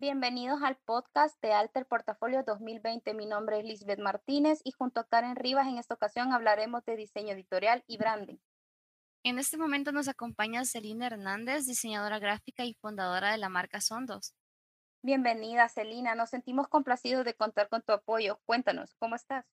Bienvenidos 0.00 0.62
al 0.62 0.78
podcast 0.78 1.38
de 1.42 1.52
Alter 1.52 1.84
Portafolio 1.84 2.42
2020. 2.42 3.12
Mi 3.12 3.26
nombre 3.26 3.58
es 3.58 3.66
Lisbeth 3.66 3.98
Martínez 3.98 4.62
y 4.64 4.72
junto 4.72 5.00
a 5.00 5.04
Karen 5.06 5.36
Rivas 5.36 5.66
en 5.66 5.76
esta 5.76 5.92
ocasión 5.92 6.32
hablaremos 6.32 6.82
de 6.86 6.96
diseño 6.96 7.34
editorial 7.34 7.84
y 7.86 7.98
branding. 7.98 8.38
En 9.24 9.38
este 9.38 9.58
momento 9.58 9.92
nos 9.92 10.08
acompaña 10.08 10.64
Celina 10.64 11.08
Hernández, 11.08 11.66
diseñadora 11.66 12.18
gráfica 12.18 12.64
y 12.64 12.72
fundadora 12.80 13.32
de 13.32 13.36
la 13.36 13.50
marca 13.50 13.82
Sondos. 13.82 14.34
Bienvenida, 15.02 15.68
Celina. 15.68 16.14
Nos 16.14 16.30
sentimos 16.30 16.68
complacidos 16.68 17.26
de 17.26 17.34
contar 17.34 17.68
con 17.68 17.82
tu 17.82 17.92
apoyo. 17.92 18.40
Cuéntanos, 18.46 18.94
¿cómo 18.98 19.16
estás? 19.16 19.44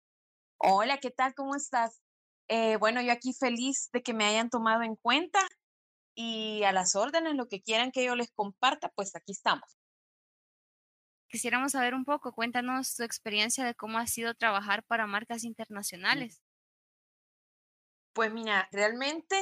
Hola, 0.59 0.97
¿qué 0.99 1.11
tal? 1.11 1.35
¿Cómo 1.35 1.57
estás? 1.57 2.01
Eh, 2.47 2.77
bueno, 2.77 3.01
yo 3.01 3.11
aquí 3.11 3.33
feliz 3.33 3.89
de 3.91 4.01
que 4.01 4.13
me 4.13 4.23
hayan 4.23 4.49
tomado 4.49 4.83
en 4.83 4.95
cuenta 4.95 5.41
y 6.15 6.63
a 6.63 6.71
las 6.71 6.95
órdenes, 6.95 7.35
lo 7.35 7.49
que 7.49 7.61
quieran 7.61 7.91
que 7.91 8.05
yo 8.05 8.15
les 8.15 8.31
comparta, 8.31 8.93
pues 8.95 9.13
aquí 9.13 9.33
estamos. 9.33 9.76
Quisiéramos 11.29 11.73
saber 11.73 11.93
un 11.93 12.05
poco, 12.05 12.31
cuéntanos 12.31 12.95
tu 12.95 13.03
experiencia 13.03 13.65
de 13.65 13.75
cómo 13.75 13.97
ha 13.97 14.07
sido 14.07 14.33
trabajar 14.33 14.83
para 14.83 15.07
marcas 15.07 15.43
internacionales. 15.43 16.41
Pues 18.13 18.31
mira, 18.33 18.67
realmente 18.71 19.35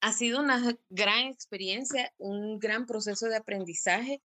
ha 0.00 0.12
sido 0.12 0.40
una 0.40 0.60
gran 0.90 1.26
experiencia, 1.26 2.12
un 2.18 2.58
gran 2.58 2.86
proceso 2.86 3.26
de 3.26 3.36
aprendizaje. 3.36 4.20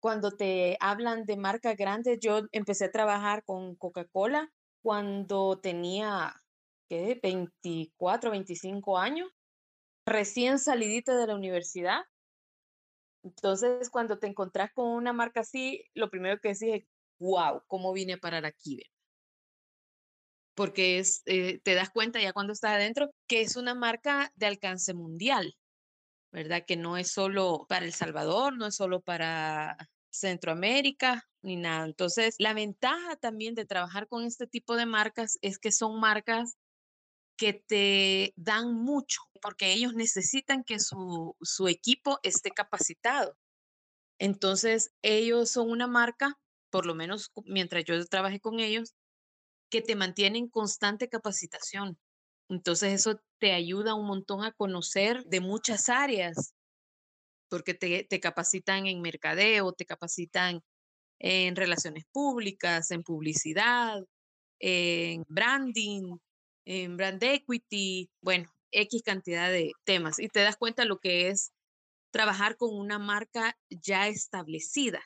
Cuando 0.00 0.32
te 0.32 0.76
hablan 0.80 1.24
de 1.24 1.36
marcas 1.36 1.76
grandes, 1.76 2.18
yo 2.20 2.42
empecé 2.52 2.86
a 2.86 2.92
trabajar 2.92 3.44
con 3.44 3.76
Coca-Cola 3.76 4.52
cuando 4.82 5.58
tenía 5.58 6.42
¿qué? 6.88 7.18
24, 7.22 8.30
25 8.30 8.98
años, 8.98 9.30
recién 10.06 10.58
salidita 10.58 11.16
de 11.16 11.26
la 11.26 11.34
universidad. 11.34 12.00
Entonces, 13.26 13.90
cuando 13.90 14.18
te 14.18 14.28
encontrás 14.28 14.72
con 14.72 14.86
una 14.86 15.12
marca 15.12 15.40
así, 15.40 15.84
lo 15.94 16.10
primero 16.10 16.38
que 16.40 16.50
decís 16.50 16.68
es, 16.72 16.84
wow, 17.18 17.62
¿cómo 17.66 17.92
vine 17.92 18.14
a 18.14 18.18
parar 18.18 18.46
aquí? 18.46 18.80
Porque 20.54 21.00
es, 21.00 21.22
eh, 21.26 21.58
te 21.64 21.74
das 21.74 21.90
cuenta 21.90 22.20
ya 22.20 22.32
cuando 22.32 22.52
estás 22.52 22.72
adentro 22.72 23.10
que 23.26 23.40
es 23.40 23.56
una 23.56 23.74
marca 23.74 24.30
de 24.36 24.46
alcance 24.46 24.94
mundial, 24.94 25.56
¿verdad? 26.30 26.64
Que 26.64 26.76
no 26.76 26.96
es 26.96 27.10
solo 27.10 27.66
para 27.68 27.84
El 27.84 27.92
Salvador, 27.92 28.56
no 28.56 28.66
es 28.66 28.76
solo 28.76 29.00
para 29.00 29.76
Centroamérica 30.10 31.24
ni 31.42 31.56
nada. 31.56 31.84
Entonces, 31.84 32.36
la 32.38 32.54
ventaja 32.54 33.16
también 33.16 33.56
de 33.56 33.66
trabajar 33.66 34.06
con 34.06 34.24
este 34.24 34.46
tipo 34.46 34.76
de 34.76 34.86
marcas 34.86 35.36
es 35.42 35.58
que 35.58 35.72
son 35.72 35.98
marcas 35.98 36.56
que 37.36 37.52
te 37.52 38.32
dan 38.36 38.74
mucho, 38.74 39.20
porque 39.42 39.72
ellos 39.72 39.94
necesitan 39.94 40.64
que 40.64 40.80
su, 40.80 41.36
su 41.40 41.68
equipo 41.68 42.18
esté 42.22 42.50
capacitado. 42.50 43.36
Entonces, 44.18 44.92
ellos 45.02 45.50
son 45.50 45.70
una 45.70 45.86
marca, 45.86 46.38
por 46.70 46.86
lo 46.86 46.94
menos 46.94 47.30
mientras 47.44 47.84
yo 47.84 48.04
trabajé 48.06 48.40
con 48.40 48.60
ellos, 48.60 48.94
que 49.70 49.82
te 49.82 49.96
mantienen 49.96 50.48
constante 50.48 51.08
capacitación. 51.08 51.98
Entonces, 52.48 52.94
eso 52.94 53.20
te 53.38 53.52
ayuda 53.52 53.94
un 53.94 54.06
montón 54.06 54.44
a 54.44 54.52
conocer 54.52 55.24
de 55.24 55.40
muchas 55.40 55.88
áreas, 55.88 56.54
porque 57.50 57.74
te, 57.74 58.04
te 58.04 58.20
capacitan 58.20 58.86
en 58.86 59.02
mercadeo, 59.02 59.72
te 59.72 59.84
capacitan 59.84 60.62
en 61.18 61.56
relaciones 61.56 62.04
públicas, 62.12 62.90
en 62.90 63.02
publicidad, 63.02 64.02
en 64.60 65.24
branding, 65.28 66.16
en 66.66 66.96
brand 66.96 67.22
equity, 67.22 68.10
bueno, 68.20 68.50
X 68.72 69.02
cantidad 69.02 69.50
de 69.50 69.72
temas. 69.84 70.18
Y 70.18 70.28
te 70.28 70.40
das 70.40 70.56
cuenta 70.56 70.84
lo 70.84 70.98
que 70.98 71.28
es 71.28 71.52
trabajar 72.10 72.56
con 72.56 72.76
una 72.76 72.98
marca 72.98 73.56
ya 73.70 74.08
establecida, 74.08 75.00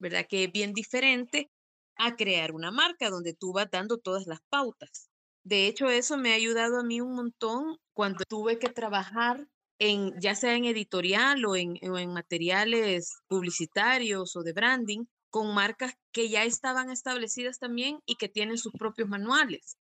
¿verdad? 0.00 0.26
Que 0.28 0.44
es 0.44 0.52
bien 0.52 0.72
diferente 0.72 1.50
a 1.96 2.16
crear 2.16 2.52
una 2.52 2.70
marca 2.70 3.10
donde 3.10 3.34
tú 3.34 3.52
vas 3.52 3.70
dando 3.70 3.98
todas 3.98 4.26
las 4.26 4.40
pautas. 4.48 5.10
De 5.44 5.66
hecho, 5.66 5.88
eso 5.90 6.16
me 6.16 6.32
ha 6.32 6.36
ayudado 6.36 6.80
a 6.80 6.84
mí 6.84 7.00
un 7.00 7.14
montón 7.14 7.76
cuando 7.92 8.24
tuve 8.26 8.58
que 8.58 8.70
trabajar 8.70 9.46
en, 9.78 10.18
ya 10.18 10.34
sea 10.34 10.56
en 10.56 10.64
editorial 10.64 11.44
o 11.44 11.54
en, 11.54 11.78
o 11.90 11.98
en 11.98 12.12
materiales 12.12 13.18
publicitarios 13.28 14.34
o 14.36 14.42
de 14.42 14.54
branding, 14.54 15.04
con 15.28 15.52
marcas 15.52 15.92
que 16.12 16.28
ya 16.28 16.44
estaban 16.44 16.90
establecidas 16.90 17.58
también 17.58 17.98
y 18.06 18.14
que 18.14 18.28
tienen 18.28 18.56
sus 18.56 18.72
propios 18.72 19.08
manuales 19.08 19.76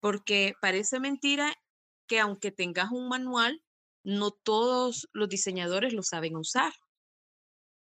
porque 0.00 0.54
parece 0.60 1.00
mentira 1.00 1.54
que 2.06 2.20
aunque 2.20 2.50
tengas 2.50 2.90
un 2.90 3.08
manual, 3.08 3.62
no 4.04 4.30
todos 4.30 5.08
los 5.12 5.28
diseñadores 5.28 5.92
lo 5.92 6.02
saben 6.02 6.36
usar. 6.36 6.72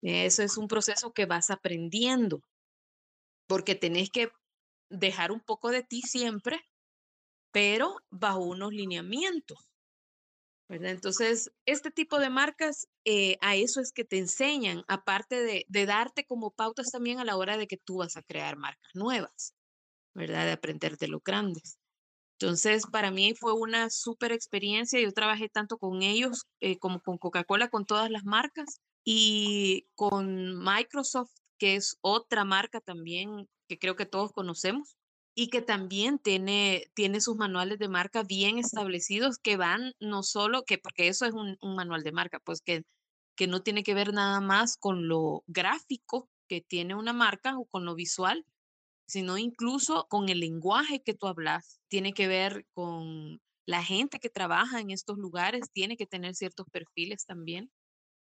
Eso 0.01 0.43
es 0.43 0.57
un 0.57 0.67
proceso 0.67 1.13
que 1.13 1.25
vas 1.25 1.49
aprendiendo, 1.49 2.41
porque 3.47 3.75
tenés 3.75 4.09
que 4.09 4.29
dejar 4.89 5.31
un 5.31 5.41
poco 5.41 5.71
de 5.71 5.83
ti 5.83 6.01
siempre, 6.01 6.59
pero 7.51 7.97
bajo 8.09 8.39
unos 8.39 8.73
lineamientos. 8.73 9.69
¿verdad? 10.69 10.91
Entonces, 10.91 11.51
este 11.65 11.89
tipo 11.89 12.19
de 12.19 12.29
marcas, 12.29 12.87
eh, 13.03 13.37
a 13.41 13.55
eso 13.55 13.81
es 13.81 13.91
que 13.91 14.05
te 14.05 14.19
enseñan, 14.19 14.83
aparte 14.87 15.41
de, 15.43 15.65
de 15.67 15.85
darte 15.87 16.25
como 16.25 16.51
pautas 16.51 16.91
también 16.91 17.19
a 17.19 17.25
la 17.25 17.37
hora 17.37 17.57
de 17.57 17.67
que 17.67 17.77
tú 17.77 17.97
vas 17.97 18.15
a 18.17 18.21
crear 18.21 18.55
marcas 18.55 18.91
nuevas, 18.93 19.55
¿verdad? 20.13 20.45
De 20.45 20.51
aprender 20.51 20.97
de 20.97 21.07
los 21.07 21.23
grandes. 21.23 21.78
Entonces, 22.41 22.85
para 22.87 23.11
mí 23.11 23.33
fue 23.35 23.51
una 23.53 23.89
súper 23.89 24.31
experiencia. 24.31 24.99
Yo 25.01 25.11
trabajé 25.11 25.49
tanto 25.49 25.77
con 25.77 26.01
ellos 26.03 26.45
eh, 26.61 26.77
como 26.79 27.01
con 27.01 27.17
Coca-Cola, 27.17 27.67
con 27.67 27.85
todas 27.85 28.09
las 28.09 28.23
marcas 28.23 28.79
y 29.03 29.87
con 29.93 30.57
Microsoft, 30.57 31.33
que 31.57 31.75
es 31.75 31.97
otra 31.99 32.45
marca 32.45 32.79
también 32.79 33.49
que 33.67 33.77
creo 33.77 33.97
que 33.97 34.05
todos 34.05 34.31
conocemos 34.31 34.95
y 35.35 35.49
que 35.49 35.61
también 35.61 36.17
tiene, 36.17 36.85
tiene 36.93 37.19
sus 37.19 37.35
manuales 37.35 37.77
de 37.77 37.89
marca 37.89 38.23
bien 38.23 38.57
establecidos 38.57 39.37
que 39.37 39.57
van 39.57 39.93
no 39.99 40.23
solo, 40.23 40.63
que 40.63 40.77
porque 40.77 41.09
eso 41.09 41.25
es 41.25 41.33
un, 41.33 41.57
un 41.61 41.75
manual 41.75 42.03
de 42.03 42.13
marca, 42.13 42.39
pues 42.39 42.61
que, 42.61 42.83
que 43.35 43.47
no 43.47 43.63
tiene 43.63 43.83
que 43.83 43.93
ver 43.93 44.13
nada 44.13 44.39
más 44.39 44.77
con 44.77 45.09
lo 45.09 45.43
gráfico 45.47 46.29
que 46.47 46.61
tiene 46.61 46.95
una 46.95 47.13
marca 47.13 47.57
o 47.57 47.65
con 47.65 47.85
lo 47.85 47.95
visual, 47.95 48.45
sino 49.09 49.37
incluso 49.37 50.05
con 50.07 50.29
el 50.29 50.39
lenguaje 50.39 51.01
que 51.01 51.15
tú 51.15 51.27
hablas. 51.27 51.81
Tiene 51.89 52.13
que 52.13 52.27
ver 52.27 52.65
con 52.73 53.41
la 53.65 53.83
gente 53.83 54.19
que 54.19 54.29
trabaja 54.29 54.79
en 54.79 54.91
estos 54.91 55.17
lugares, 55.17 55.71
tiene 55.73 55.97
que 55.97 56.05
tener 56.05 56.35
ciertos 56.35 56.67
perfiles 56.71 57.25
también. 57.25 57.71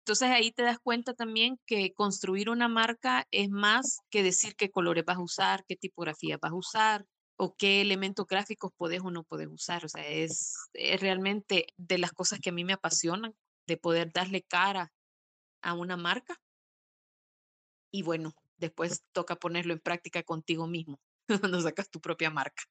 Entonces 0.02 0.30
ahí 0.30 0.50
te 0.50 0.64
das 0.64 0.78
cuenta 0.80 1.14
también 1.14 1.60
que 1.66 1.92
construir 1.94 2.50
una 2.50 2.68
marca 2.68 3.26
es 3.30 3.48
más 3.50 4.00
que 4.10 4.24
decir 4.24 4.56
qué 4.56 4.70
colores 4.70 5.04
vas 5.04 5.18
a 5.18 5.22
usar, 5.22 5.64
qué 5.68 5.76
tipografía 5.76 6.38
vas 6.42 6.50
a 6.50 6.56
usar 6.56 7.06
o 7.36 7.54
qué 7.56 7.80
elementos 7.80 8.26
gráficos 8.26 8.72
puedes 8.76 9.00
o 9.02 9.12
no 9.12 9.22
puedes 9.22 9.48
usar. 9.48 9.84
O 9.84 9.88
sea, 9.88 10.06
es, 10.08 10.56
es 10.72 11.00
realmente 11.00 11.66
de 11.76 11.98
las 11.98 12.12
cosas 12.12 12.40
que 12.40 12.50
a 12.50 12.52
mí 12.52 12.64
me 12.64 12.72
apasionan, 12.72 13.34
de 13.68 13.76
poder 13.76 14.12
darle 14.12 14.42
cara 14.42 14.92
a 15.62 15.74
una 15.74 15.96
marca. 15.96 16.36
Y 17.92 18.02
bueno, 18.02 18.32
después 18.62 19.04
toca 19.12 19.36
ponerlo 19.36 19.74
en 19.74 19.80
práctica 19.80 20.22
contigo 20.22 20.66
mismo, 20.66 20.98
cuando 21.40 21.60
sacas 21.60 21.90
tu 21.90 22.00
propia 22.00 22.30
marca. 22.30 22.62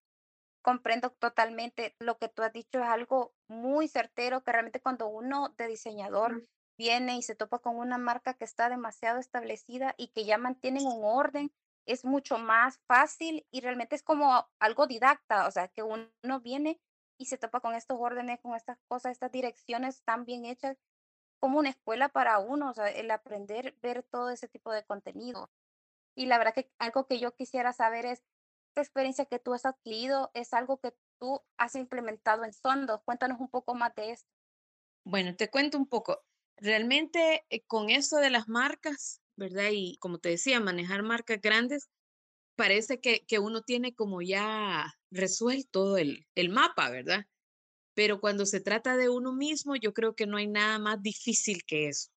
Comprendo 0.64 1.12
totalmente 1.12 1.96
lo 2.00 2.18
que 2.18 2.30
tú 2.30 2.44
has 2.44 2.54
dicho, 2.54 2.80
es 2.80 2.88
algo 2.88 3.34
muy 3.48 3.88
certero 3.88 4.44
que 4.44 4.52
realmente 4.52 4.82
cuando 4.82 5.08
uno 5.08 5.50
de 5.58 5.68
diseñador 5.68 6.48
viene 6.78 7.18
y 7.18 7.24
se 7.24 7.36
topa 7.36 7.60
con 7.60 7.78
una 7.78 7.98
marca 7.98 8.36
que 8.36 8.46
está 8.46 8.70
demasiado 8.70 9.20
establecida 9.20 9.96
y 9.98 10.10
que 10.10 10.26
ya 10.26 10.38
mantienen 10.38 10.86
un 10.86 11.04
orden, 11.04 11.52
es 11.86 12.06
mucho 12.06 12.38
más 12.38 12.80
fácil 12.88 13.46
y 13.52 13.62
realmente 13.62 13.96
es 13.96 14.04
como 14.04 14.48
algo 14.60 14.88
didacta, 14.88 15.48
o 15.48 15.52
sea, 15.52 15.68
que 15.68 15.84
uno 15.84 16.40
viene 16.42 16.80
y 17.20 17.26
se 17.26 17.38
topa 17.38 17.60
con 17.60 17.74
estos 17.76 17.98
órdenes, 18.00 18.40
con 18.40 18.56
estas 18.56 18.78
cosas, 18.88 19.12
estas 19.14 19.32
direcciones 19.32 20.04
tan 20.04 20.26
bien 20.26 20.46
hechas, 20.46 20.78
como 21.40 21.60
una 21.60 21.70
escuela 21.70 22.10
para 22.10 22.40
uno, 22.40 22.70
o 22.70 22.74
sea, 22.74 22.88
el 22.88 23.10
aprender, 23.10 23.76
ver 23.82 24.04
todo 24.04 24.30
ese 24.30 24.48
tipo 24.48 24.72
de 24.72 24.86
contenido. 24.86 25.50
Y 26.16 26.26
la 26.26 26.38
verdad 26.38 26.54
que 26.54 26.70
algo 26.80 27.08
que 27.08 27.20
yo 27.20 27.34
quisiera 27.36 27.74
saber 27.74 28.06
es, 28.06 28.24
¿qué 28.76 28.82
experiencia 28.82 29.26
que 29.26 29.40
tú 29.40 29.54
has 29.54 29.66
adquirido 29.66 30.32
es 30.34 30.54
algo 30.54 30.80
que 30.80 30.94
tú 31.20 31.42
has 31.58 31.76
implementado 31.76 32.44
en 32.44 32.54
Sondos? 32.54 33.02
Cuéntanos 33.06 33.40
un 33.40 33.50
poco 33.50 33.76
más 33.76 33.94
de 33.96 34.12
esto. 34.12 34.30
Bueno, 35.04 35.36
te 35.36 35.50
cuento 35.50 35.78
un 35.78 35.88
poco. 35.88 36.24
Realmente 36.58 37.46
eh, 37.50 37.64
con 37.66 37.90
eso 37.90 38.18
de 38.18 38.30
las 38.30 38.48
marcas, 38.48 39.22
¿verdad? 39.36 39.70
Y 39.72 39.98
como 39.98 40.20
te 40.20 40.30
decía, 40.30 40.60
manejar 40.60 41.02
marcas 41.04 41.40
grandes, 41.42 41.90
parece 42.56 43.00
que, 43.00 43.26
que 43.26 43.40
uno 43.40 43.64
tiene 43.64 43.96
como 43.96 44.22
ya 44.22 44.94
resuelto 45.10 45.98
el, 45.98 46.28
el 46.36 46.50
mapa, 46.50 46.90
¿verdad? 46.90 47.26
Pero 47.94 48.22
cuando 48.22 48.46
se 48.46 48.62
trata 48.62 48.98
de 48.98 49.10
uno 49.10 49.34
mismo, 49.34 49.76
yo 49.76 49.94
creo 49.94 50.16
que 50.16 50.28
no 50.28 50.38
hay 50.38 50.48
nada 50.48 50.80
más 50.80 51.02
difícil 51.02 51.64
que 51.66 51.88
eso, 51.88 52.10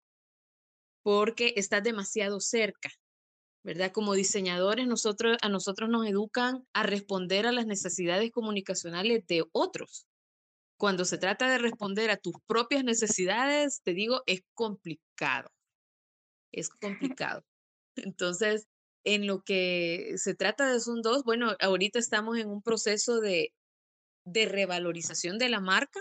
porque 1.03 1.55
estás 1.57 1.83
demasiado 1.83 2.41
cerca, 2.41 2.91
¿verdad? 3.65 3.93
Como 3.93 4.13
diseñadores, 4.13 4.85
a 4.85 5.49
nosotros 5.49 5.89
nos 5.89 6.07
educan 6.07 6.67
a 6.75 6.83
responder 6.83 7.47
a 7.47 7.53
las 7.53 7.67
necesidades 7.67 8.31
comunicacionales 8.31 9.27
de 9.27 9.45
otros. 9.53 10.07
Cuando 10.77 11.07
se 11.07 11.17
trata 11.17 11.49
de 11.49 11.59
responder 11.59 12.11
a 12.11 12.19
tus 12.19 12.35
propias 12.47 12.85
necesidades, 12.85 13.81
te 13.83 13.95
digo, 13.95 14.23
es 14.27 14.43
complicado. 14.53 15.51
Es 16.53 16.69
complicado. 16.69 17.43
Entonces, 17.97 18.67
en 19.03 19.27
lo 19.27 19.43
que 19.43 20.15
se 20.17 20.35
trata 20.35 20.71
de 20.71 20.81
Son 20.81 21.01
dos, 21.01 21.25
bueno, 21.25 21.57
ahorita 21.59 21.99
estamos 21.99 22.37
en 22.37 22.51
un 22.51 22.61
proceso 22.61 23.21
de, 23.21 23.55
de 24.27 24.47
revalorización 24.47 25.39
de 25.39 25.49
la 25.49 25.61
marca. 25.61 26.01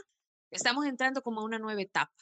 Estamos 0.51 0.86
entrando 0.86 1.21
como 1.21 1.42
a 1.42 1.45
una 1.45 1.60
nueva 1.60 1.81
etapa. 1.81 2.13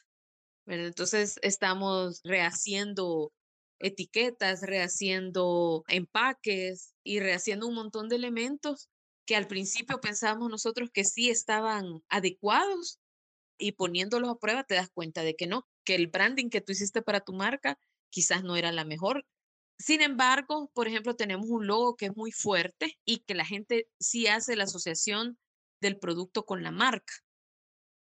Entonces, 0.68 1.40
estamos 1.42 2.22
rehaciendo 2.24 3.32
etiquetas, 3.82 4.62
rehaciendo 4.62 5.84
empaques 5.88 6.94
y 7.04 7.20
rehaciendo 7.20 7.68
un 7.68 7.76
montón 7.76 8.10
de 8.10 8.16
elementos 8.16 8.90
que 9.26 9.36
al 9.36 9.48
principio 9.48 10.02
pensábamos 10.02 10.50
nosotros 10.50 10.90
que 10.92 11.04
sí 11.04 11.30
estaban 11.30 12.04
adecuados 12.10 13.00
y 13.58 13.74
poniéndolos 13.74 14.30
a 14.30 14.36
prueba 14.36 14.64
te 14.64 14.76
das 14.76 14.90
cuenta 14.90 15.24
de 15.24 15.36
que 15.36 15.48
no, 15.48 15.68
que 15.84 15.96
el 15.96 16.08
branding 16.08 16.50
que 16.50 16.62
tú 16.62 16.72
hiciste 16.72 17.02
para 17.02 17.22
tu 17.22 17.34
marca 17.34 17.78
quizás 18.10 18.44
no 18.44 18.56
era 18.56 18.72
la 18.72 18.86
mejor. 18.86 19.26
Sin 19.78 20.02
embargo, 20.02 20.70
por 20.74 20.88
ejemplo, 20.88 21.16
tenemos 21.16 21.48
un 21.50 21.66
logo 21.68 21.96
que 21.96 22.08
es 22.08 22.16
muy 22.16 22.32
fuerte 22.32 23.00
y 23.06 23.20
que 23.20 23.36
la 23.36 23.46
gente 23.46 23.88
sí 24.00 24.28
hace 24.28 24.56
la 24.56 24.66
asociación 24.66 25.38
del 25.82 25.98
producto 25.98 26.46
con 26.46 26.62
la 26.64 26.72
marca. 26.72 27.14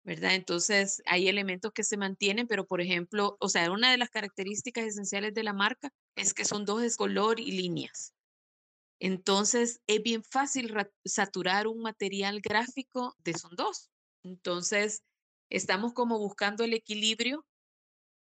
¿Verdad? 0.03 0.35
Entonces, 0.35 1.01
hay 1.05 1.29
elementos 1.29 1.71
que 1.71 1.83
se 1.83 1.97
mantienen, 1.97 2.47
pero 2.47 2.65
por 2.65 2.81
ejemplo, 2.81 3.38
o 3.39 3.50
sea, 3.50 3.71
una 3.71 3.91
de 3.91 3.97
las 3.97 4.09
características 4.09 4.85
esenciales 4.85 5.33
de 5.33 5.44
la 5.44 5.53
marca 5.53 5.91
es 6.15 6.33
que 6.33 6.45
son 6.45 6.65
dos 6.65 6.83
es 6.83 6.97
color 6.97 7.39
y 7.39 7.51
líneas. 7.51 8.13
Entonces, 9.00 9.81
es 9.88 10.03
bien 10.03 10.23
fácil 10.23 10.73
saturar 11.05 11.67
un 11.67 11.81
material 11.81 12.41
gráfico 12.41 13.15
de 13.19 13.33
son 13.33 13.55
dos. 13.55 13.89
Entonces, 14.23 15.03
estamos 15.50 15.94
como 15.94 16.19
buscando 16.19 16.63
el 16.63 16.73
equilibrio 16.73 17.45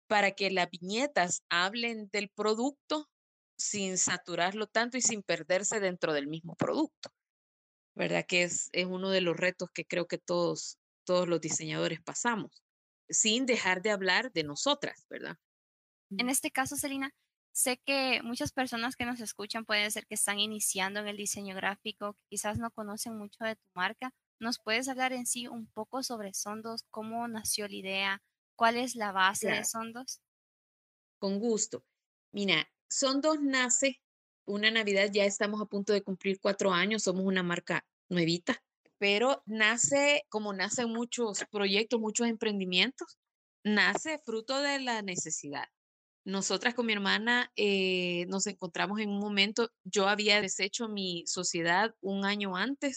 para 0.08 0.32
que 0.32 0.50
las 0.50 0.68
viñetas 0.70 1.42
hablen 1.48 2.08
del 2.12 2.28
producto 2.28 3.08
sin 3.56 3.98
saturarlo 3.98 4.66
tanto 4.66 4.96
y 4.96 5.00
sin 5.00 5.22
perderse 5.22 5.80
dentro 5.80 6.12
del 6.12 6.26
mismo 6.26 6.54
producto. 6.56 7.10
¿Verdad? 7.96 8.24
Que 8.26 8.42
es, 8.42 8.68
es 8.72 8.86
uno 8.86 9.10
de 9.10 9.20
los 9.20 9.36
retos 9.36 9.70
que 9.72 9.84
creo 9.84 10.06
que 10.06 10.18
todos 10.18 10.78
todos 11.04 11.28
los 11.28 11.40
diseñadores 11.40 12.00
pasamos, 12.00 12.64
sin 13.08 13.46
dejar 13.46 13.82
de 13.82 13.90
hablar 13.90 14.32
de 14.32 14.44
nosotras, 14.44 15.06
¿verdad? 15.08 15.36
En 16.10 16.28
este 16.28 16.50
caso, 16.50 16.76
Selina, 16.76 17.14
sé 17.52 17.78
que 17.84 18.20
muchas 18.22 18.52
personas 18.52 18.96
que 18.96 19.04
nos 19.04 19.20
escuchan 19.20 19.64
pueden 19.64 19.90
ser 19.90 20.06
que 20.06 20.14
están 20.14 20.38
iniciando 20.38 21.00
en 21.00 21.08
el 21.08 21.16
diseño 21.16 21.54
gráfico, 21.54 22.16
quizás 22.28 22.58
no 22.58 22.70
conocen 22.70 23.16
mucho 23.16 23.44
de 23.44 23.56
tu 23.56 23.68
marca. 23.74 24.12
¿Nos 24.40 24.58
puedes 24.58 24.88
hablar 24.88 25.12
en 25.12 25.26
sí 25.26 25.46
un 25.46 25.66
poco 25.68 26.02
sobre 26.02 26.34
Sondos? 26.34 26.84
¿Cómo 26.90 27.26
nació 27.28 27.68
la 27.68 27.76
idea? 27.76 28.22
¿Cuál 28.56 28.76
es 28.76 28.94
la 28.96 29.12
base 29.12 29.48
de 29.48 29.64
Sondos? 29.64 30.20
Con 31.18 31.38
gusto. 31.38 31.84
Mira, 32.32 32.68
Sondos 32.88 33.40
nace 33.40 34.00
una 34.46 34.70
Navidad, 34.70 35.10
ya 35.12 35.24
estamos 35.24 35.60
a 35.60 35.66
punto 35.66 35.92
de 35.92 36.02
cumplir 36.02 36.38
cuatro 36.40 36.72
años, 36.72 37.04
somos 37.04 37.24
una 37.24 37.42
marca 37.42 37.86
nuevita 38.08 38.62
pero 39.04 39.42
nace, 39.44 40.24
como 40.30 40.54
nacen 40.54 40.88
muchos 40.88 41.44
proyectos, 41.50 42.00
muchos 42.00 42.26
emprendimientos, 42.26 43.18
nace 43.62 44.18
fruto 44.24 44.62
de 44.62 44.80
la 44.80 45.02
necesidad. 45.02 45.66
Nosotras 46.24 46.72
con 46.72 46.86
mi 46.86 46.94
hermana 46.94 47.52
eh, 47.54 48.24
nos 48.28 48.46
encontramos 48.46 49.00
en 49.00 49.10
un 49.10 49.18
momento, 49.18 49.68
yo 49.84 50.08
había 50.08 50.40
deshecho 50.40 50.88
mi 50.88 51.22
sociedad 51.26 51.94
un 52.00 52.24
año 52.24 52.56
antes 52.56 52.96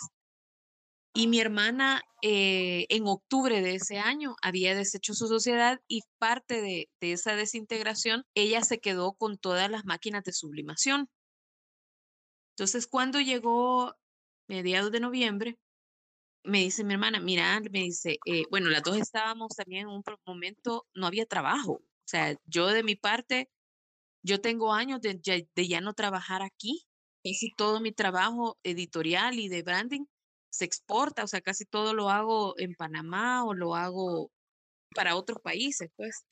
y 1.14 1.28
mi 1.28 1.42
hermana 1.42 2.02
eh, 2.22 2.86
en 2.88 3.06
octubre 3.06 3.62
de 3.62 3.76
ese 3.76 4.00
año 4.00 4.38
había 4.42 4.76
deshecho 4.76 5.14
su 5.14 5.28
sociedad 5.28 5.82
y 5.90 6.04
parte 6.20 6.62
de, 6.62 6.90
de 7.02 7.12
esa 7.12 7.36
desintegración, 7.36 8.24
ella 8.34 8.62
se 8.62 8.80
quedó 8.80 9.12
con 9.12 9.38
todas 9.38 9.70
las 9.70 9.84
máquinas 9.84 10.24
de 10.24 10.32
sublimación. 10.32 11.10
Entonces, 12.52 12.88
cuando 12.88 13.20
llegó 13.20 13.94
mediados 14.48 14.94
de 14.94 15.02
noviembre, 15.02 15.60
me 16.48 16.60
dice 16.60 16.84
mi 16.84 16.94
hermana, 16.94 17.20
mira, 17.20 17.60
me 17.72 17.82
dice, 17.82 18.18
eh, 18.26 18.44
bueno, 18.50 18.70
las 18.70 18.84
dos 18.84 18.98
estábamos 18.98 19.50
también 19.56 19.84
en 19.84 19.88
un 19.90 20.04
momento, 20.26 20.88
no 20.94 21.08
había 21.08 21.26
trabajo. 21.26 21.74
O 21.74 22.10
sea, 22.10 22.36
yo 22.46 22.68
de 22.68 22.84
mi 22.84 22.96
parte, 22.96 23.50
yo 24.24 24.42
tengo 24.42 24.74
años 24.74 25.02
de, 25.02 25.20
de 25.56 25.68
ya 25.68 25.82
no 25.82 25.94
trabajar 25.94 26.42
aquí. 26.44 26.88
Casi 27.24 27.52
todo 27.56 27.82
mi 27.82 27.92
trabajo 27.92 28.58
editorial 28.64 29.40
y 29.40 29.50
de 29.50 29.64
branding 29.64 30.06
se 30.50 30.66
exporta, 30.66 31.24
o 31.24 31.28
sea, 31.28 31.42
casi 31.42 31.66
todo 31.66 31.94
lo 31.94 32.10
hago 32.10 32.56
en 32.58 32.76
Panamá 32.76 33.46
o 33.46 33.54
lo 33.54 33.76
hago 33.76 34.32
para 34.96 35.16
otros 35.18 35.40
países, 35.42 35.90
pues, 35.96 36.26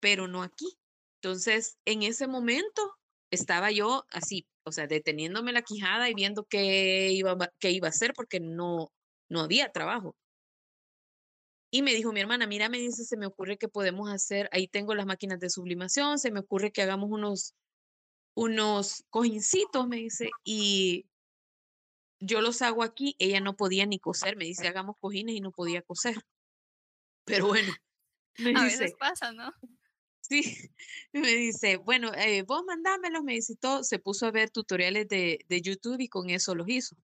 pero 0.00 0.28
no 0.28 0.42
aquí. 0.42 0.78
Entonces, 1.20 1.78
en 1.84 2.02
ese 2.02 2.26
momento 2.28 2.82
estaba 3.30 3.70
yo 3.72 4.04
así, 4.10 4.46
o 4.64 4.72
sea, 4.72 4.86
deteniéndome 4.86 5.52
la 5.52 5.62
quijada 5.62 6.08
y 6.08 6.14
viendo 6.14 6.44
qué 6.44 7.12
iba, 7.12 7.36
qué 7.58 7.72
iba 7.72 7.88
a 7.88 7.90
hacer 7.90 8.12
porque 8.14 8.40
no, 8.40 8.92
no 9.28 9.40
había 9.40 9.72
trabajo. 9.72 10.16
Y 11.70 11.82
me 11.82 11.94
dijo 11.94 12.12
mi 12.12 12.20
hermana, 12.20 12.46
mira, 12.46 12.68
me 12.68 12.78
dice, 12.78 13.04
se 13.04 13.16
me 13.16 13.26
ocurre 13.26 13.58
que 13.58 13.68
podemos 13.68 14.10
hacer, 14.10 14.48
ahí 14.52 14.68
tengo 14.68 14.94
las 14.94 15.06
máquinas 15.06 15.38
de 15.38 15.50
sublimación, 15.50 16.18
se 16.18 16.30
me 16.30 16.40
ocurre 16.40 16.72
que 16.72 16.80
hagamos 16.80 17.10
unos, 17.10 17.54
unos 18.34 19.04
cojincitos, 19.10 19.86
me 19.86 19.96
dice, 19.96 20.30
y 20.44 21.06
yo 22.20 22.40
los 22.40 22.62
hago 22.62 22.82
aquí, 22.82 23.14
ella 23.18 23.40
no 23.40 23.54
podía 23.54 23.84
ni 23.84 23.98
coser, 23.98 24.36
me 24.36 24.46
dice, 24.46 24.66
hagamos 24.66 24.96
cojines 24.98 25.34
y 25.34 25.40
no 25.40 25.52
podía 25.52 25.82
coser. 25.82 26.16
Pero 27.24 27.48
bueno, 27.48 27.72
me 28.38 28.58
a 28.58 28.64
veces 28.64 28.94
pasa, 28.98 29.32
¿no? 29.32 29.52
Sí, 30.20 30.42
me 31.12 31.34
dice, 31.34 31.76
bueno, 31.76 32.12
eh, 32.14 32.44
vos 32.44 32.64
mandámelos, 32.64 33.22
me 33.24 33.34
dice 33.34 33.56
todo, 33.56 33.84
se 33.84 33.98
puso 33.98 34.26
a 34.26 34.30
ver 34.30 34.48
tutoriales 34.50 35.06
de, 35.08 35.44
de 35.46 35.60
YouTube 35.60 36.00
y 36.00 36.08
con 36.08 36.30
eso 36.30 36.54
los 36.54 36.68
hizo. 36.68 36.96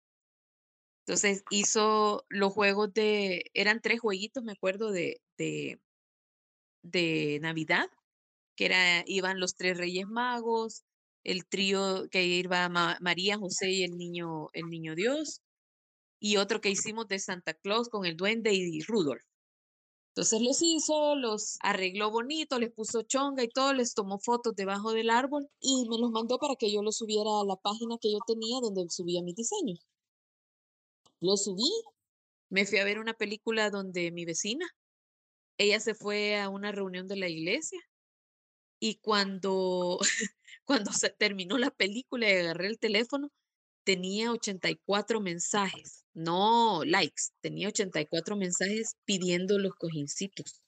Entonces 1.06 1.44
hizo 1.50 2.24
los 2.30 2.52
juegos 2.52 2.92
de, 2.94 3.50
eran 3.54 3.80
tres 3.82 4.00
jueguitos, 4.00 4.42
me 4.42 4.52
acuerdo, 4.52 4.90
de, 4.90 5.20
de, 5.36 5.78
de 6.82 7.38
Navidad, 7.42 7.88
que 8.56 8.66
era, 8.66 9.04
iban 9.06 9.40
los 9.40 9.54
tres 9.56 9.76
Reyes 9.76 10.06
Magos, 10.06 10.84
el 11.24 11.46
trío 11.46 12.08
que 12.10 12.24
iba 12.24 12.68
María, 12.68 13.38
José 13.38 13.70
y 13.70 13.84
el 13.84 13.98
niño, 13.98 14.48
el 14.54 14.70
niño 14.70 14.94
Dios, 14.94 15.42
y 16.20 16.38
otro 16.38 16.60
que 16.60 16.70
hicimos 16.70 17.08
de 17.08 17.18
Santa 17.18 17.54
Claus 17.54 17.88
con 17.90 18.06
el 18.06 18.16
duende 18.16 18.54
y 18.54 18.80
Rudolf. 18.82 19.22
Entonces 20.14 20.40
los 20.42 20.62
hizo, 20.62 21.16
los 21.16 21.58
arregló 21.60 22.10
bonito, 22.10 22.58
les 22.58 22.72
puso 22.72 23.02
chonga 23.02 23.42
y 23.42 23.48
todo, 23.48 23.74
les 23.74 23.94
tomó 23.94 24.18
fotos 24.20 24.54
debajo 24.56 24.92
del 24.92 25.10
árbol 25.10 25.48
y 25.60 25.88
me 25.90 25.98
los 25.98 26.10
mandó 26.12 26.38
para 26.38 26.56
que 26.56 26.72
yo 26.72 26.82
los 26.82 26.96
subiera 26.98 27.40
a 27.40 27.44
la 27.44 27.56
página 27.56 27.96
que 28.00 28.12
yo 28.12 28.18
tenía 28.26 28.60
donde 28.60 28.86
subía 28.90 29.22
mis 29.22 29.34
diseños. 29.34 29.80
Lo 31.20 31.36
subí, 31.36 31.70
me 32.50 32.66
fui 32.66 32.78
a 32.78 32.84
ver 32.84 32.98
una 32.98 33.14
película 33.14 33.70
donde 33.70 34.12
mi 34.12 34.24
vecina, 34.24 34.66
ella 35.58 35.80
se 35.80 35.94
fue 35.94 36.38
a 36.40 36.48
una 36.48 36.72
reunión 36.72 37.08
de 37.08 37.16
la 37.16 37.28
iglesia 37.28 37.80
y 38.80 38.96
cuando, 38.96 39.98
cuando 40.64 40.92
se 40.92 41.10
terminó 41.10 41.58
la 41.58 41.70
película 41.70 42.28
y 42.28 42.34
agarré 42.34 42.68
el 42.68 42.78
teléfono, 42.78 43.30
tenía 43.84 44.32
84 44.32 45.20
mensajes, 45.20 46.04
no 46.14 46.84
likes, 46.84 47.24
tenía 47.42 47.68
84 47.68 48.36
mensajes 48.36 48.96
pidiendo 49.04 49.58
los 49.58 49.74
cojincitos. 49.76 50.62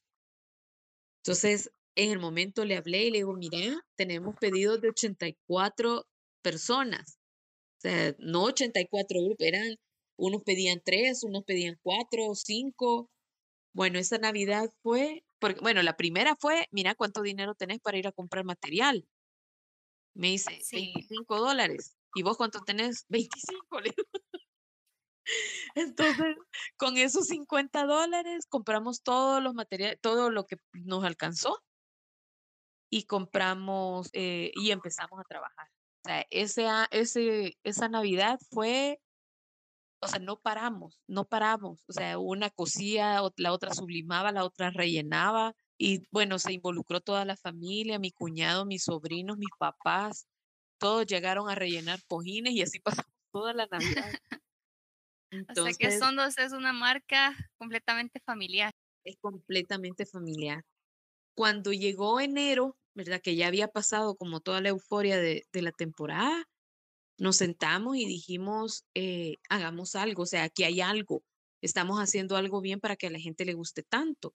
Entonces, 1.24 1.70
en 1.96 2.10
el 2.12 2.18
momento 2.20 2.64
le 2.64 2.76
hablé 2.76 3.04
y 3.06 3.10
le 3.10 3.18
digo, 3.18 3.34
mira, 3.34 3.80
tenemos 3.96 4.36
pedidos 4.40 4.80
de 4.80 4.90
84 4.90 6.06
personas. 6.42 7.18
O 7.78 7.80
sea, 7.82 8.14
no 8.18 8.44
84 8.44 9.20
grupos, 9.22 9.46
eran 9.46 9.76
unos 10.16 10.42
pedían 10.42 10.80
tres, 10.84 11.22
unos 11.24 11.44
pedían 11.44 11.78
cuatro, 11.82 12.34
cinco. 12.34 13.10
Bueno, 13.72 13.98
esa 13.98 14.18
Navidad 14.18 14.72
fue, 14.82 15.24
porque, 15.38 15.60
bueno, 15.60 15.82
la 15.82 15.96
primera 15.96 16.36
fue, 16.36 16.66
mira 16.70 16.94
cuánto 16.94 17.22
dinero 17.22 17.54
tenés 17.54 17.80
para 17.80 17.98
ir 17.98 18.06
a 18.06 18.12
comprar 18.12 18.44
material. 18.44 19.06
Me 20.14 20.28
dice, 20.28 20.62
25 20.72 21.38
dólares. 21.38 21.96
¿Y 22.14 22.22
vos 22.22 22.38
cuánto 22.38 22.60
tenés? 22.64 23.04
25. 23.08 23.80
Entonces, 25.74 26.36
con 26.78 26.96
esos 26.96 27.26
50 27.26 27.84
dólares 27.84 28.46
compramos 28.46 29.02
todos 29.02 29.42
los 29.42 29.54
materiales, 29.54 29.98
todo 30.00 30.30
lo 30.30 30.46
que 30.46 30.56
nos 30.72 31.04
alcanzó 31.04 31.62
y 32.90 33.04
compramos 33.04 34.08
eh, 34.12 34.52
y 34.54 34.70
empezamos 34.70 35.20
a 35.20 35.24
trabajar. 35.24 35.68
O 36.04 36.08
sea, 36.08 36.26
ese, 36.30 36.66
ese, 36.92 37.58
esa 37.64 37.88
Navidad 37.88 38.38
fue 38.50 39.00
o 40.00 40.08
sea, 40.08 40.18
no 40.18 40.36
paramos, 40.38 41.00
no 41.06 41.24
paramos. 41.24 41.82
O 41.88 41.92
sea, 41.92 42.18
una 42.18 42.50
cosía, 42.50 43.20
la 43.36 43.52
otra 43.52 43.74
sublimaba, 43.74 44.32
la 44.32 44.44
otra 44.44 44.70
rellenaba. 44.70 45.54
Y 45.78 46.06
bueno, 46.10 46.38
se 46.38 46.52
involucró 46.52 47.00
toda 47.00 47.24
la 47.24 47.36
familia, 47.36 47.98
mi 47.98 48.10
cuñado, 48.10 48.64
mis 48.64 48.84
sobrinos, 48.84 49.38
mis 49.38 49.50
papás. 49.58 50.26
Todos 50.78 51.06
llegaron 51.06 51.48
a 51.48 51.54
rellenar 51.54 52.00
cojines 52.06 52.52
y 52.54 52.62
así 52.62 52.78
pasamos 52.84 53.12
toda 53.32 53.52
la 53.52 53.66
Navidad. 53.70 54.12
Entonces, 55.30 55.58
o 55.74 55.78
sea 55.78 55.90
que 55.90 55.98
Sondos 55.98 56.38
es 56.38 56.52
una 56.52 56.72
marca 56.72 57.36
completamente 57.58 58.20
familiar. 58.20 58.72
Es 59.04 59.16
completamente 59.20 60.06
familiar. 60.06 60.64
Cuando 61.34 61.72
llegó 61.72 62.20
enero, 62.20 62.76
¿verdad? 62.94 63.20
Que 63.20 63.36
ya 63.36 63.46
había 63.46 63.68
pasado 63.68 64.16
como 64.16 64.40
toda 64.40 64.60
la 64.60 64.70
euforia 64.70 65.18
de, 65.18 65.44
la 65.52 65.70
temporada, 65.70 66.48
nos 67.18 67.36
sentamos 67.36 67.96
y 67.96 68.06
dijimos, 68.06 68.84
eh, 68.94 69.36
hagamos 69.48 69.96
algo, 69.96 70.24
o 70.24 70.26
sea, 70.26 70.44
aquí 70.44 70.64
hay 70.64 70.80
algo, 70.80 71.22
estamos 71.62 71.98
haciendo 71.98 72.36
algo 72.36 72.60
bien 72.60 72.80
para 72.80 72.96
que 72.96 73.06
a 73.06 73.10
la 73.10 73.18
gente 73.20 73.44
le 73.44 73.54
guste 73.54 73.82
tanto. 73.82 74.34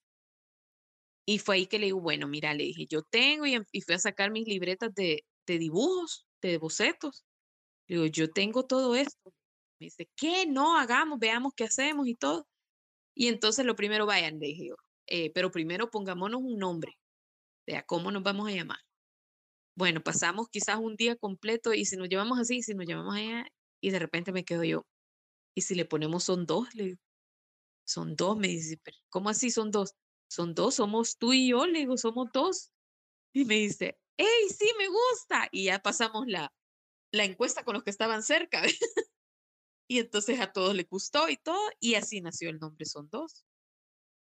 Y 1.25 1.39
fue 1.39 1.55
ahí 1.55 1.67
que 1.67 1.79
le 1.79 1.85
digo, 1.87 2.01
bueno, 2.01 2.27
mira, 2.27 2.53
le 2.53 2.63
dije, 2.65 2.87
yo 2.87 3.03
tengo 3.03 3.45
y, 3.45 3.53
em, 3.53 3.63
fui 3.85 3.95
a 3.95 3.99
sacar 3.99 4.31
mis 4.31 4.47
libretas 4.47 4.93
de, 4.93 5.23
de 5.45 5.59
dibujos, 5.59 6.25
de 6.41 6.57
bocetos. 6.57 7.25
Le 7.87 7.97
digo, 7.97 8.07
yo 8.07 8.31
tengo 8.31 8.65
todo 8.65 8.95
esto. 8.95 9.33
Me 9.79 9.85
dice, 9.85 10.09
¿qué? 10.15 10.45
No, 10.47 10.77
hagamos, 10.77 11.19
veamos 11.19 11.53
qué 11.55 11.65
hacemos 11.65 12.07
y 12.07 12.15
todo. 12.15 12.47
Y 13.15 13.27
entonces 13.27 13.65
lo 13.65 13.75
primero, 13.75 14.05
vayan, 14.05 14.39
le 14.39 14.47
dije 14.47 14.67
yo, 14.69 14.75
eh, 15.07 15.31
pero 15.33 15.51
primero 15.51 15.89
pongámonos 15.91 16.41
un 16.41 16.57
nombre. 16.57 16.97
sea, 17.67 17.83
¿cómo 17.85 18.11
nos 18.11 18.23
vamos 18.23 18.49
a 18.49 18.51
llamar? 18.53 18.79
Bueno, 19.75 20.01
pasamos 20.03 20.49
quizás 20.49 20.77
un 20.77 20.95
día 20.95 21.15
completo 21.15 21.73
y 21.73 21.85
si 21.85 21.97
nos 21.97 22.09
llevamos 22.09 22.39
así, 22.39 22.61
si 22.61 22.73
nos 22.73 22.85
llevamos 22.85 23.15
allá, 23.15 23.47
y 23.81 23.91
de 23.91 23.99
repente 23.99 24.31
me 24.31 24.45
quedo 24.45 24.63
yo, 24.63 24.85
¿y 25.55 25.61
si 25.61 25.75
le 25.75 25.85
ponemos 25.85 26.23
son 26.25 26.45
dos? 26.45 26.73
Le 26.75 26.83
digo, 26.83 27.01
son 27.85 28.15
dos, 28.15 28.37
me 28.37 28.47
dice, 28.47 28.79
¿cómo 29.09 29.29
así 29.29 29.51
son 29.51 29.71
dos? 29.71 29.95
Son 30.29 30.53
dos, 30.55 30.75
somos 30.75 31.17
tú 31.17 31.33
y 31.33 31.49
yo, 31.49 31.65
le 31.67 31.79
digo, 31.79 31.97
somos 31.97 32.29
dos. 32.31 32.71
Y 33.33 33.45
me 33.45 33.55
dice, 33.55 33.99
¡hey, 34.17 34.49
sí, 34.49 34.69
me 34.77 34.87
gusta! 34.87 35.47
Y 35.51 35.65
ya 35.65 35.79
pasamos 35.79 36.25
la, 36.27 36.53
la 37.11 37.25
encuesta 37.25 37.63
con 37.63 37.73
los 37.73 37.83
que 37.83 37.89
estaban 37.89 38.23
cerca. 38.23 38.61
y 39.89 39.99
entonces 39.99 40.39
a 40.39 40.51
todos 40.53 40.75
les 40.75 40.87
gustó 40.87 41.29
y 41.29 41.37
todo, 41.37 41.59
y 41.79 41.95
así 41.95 42.21
nació 42.21 42.49
el 42.49 42.59
nombre 42.59 42.85
Son 42.85 43.09
Dos. 43.09 43.45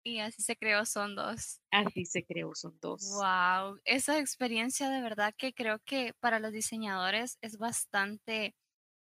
Y 0.04 0.20
así 0.20 0.42
se 0.42 0.56
creó 0.58 0.86
Son 0.86 1.16
Dos. 1.16 1.62
Así 1.72 2.06
se 2.06 2.24
creó 2.26 2.54
Son 2.54 2.78
Dos. 2.82 3.02
Wow, 3.02 3.80
esa 3.86 4.20
experiencia 4.20 4.90
de 4.90 5.02
verdad 5.02 5.34
que 5.38 5.54
creo 5.54 5.80
que 5.86 6.14
para 6.20 6.40
los 6.40 6.52
diseñadores 6.52 7.38
es 7.42 7.58
bastante 7.58 8.56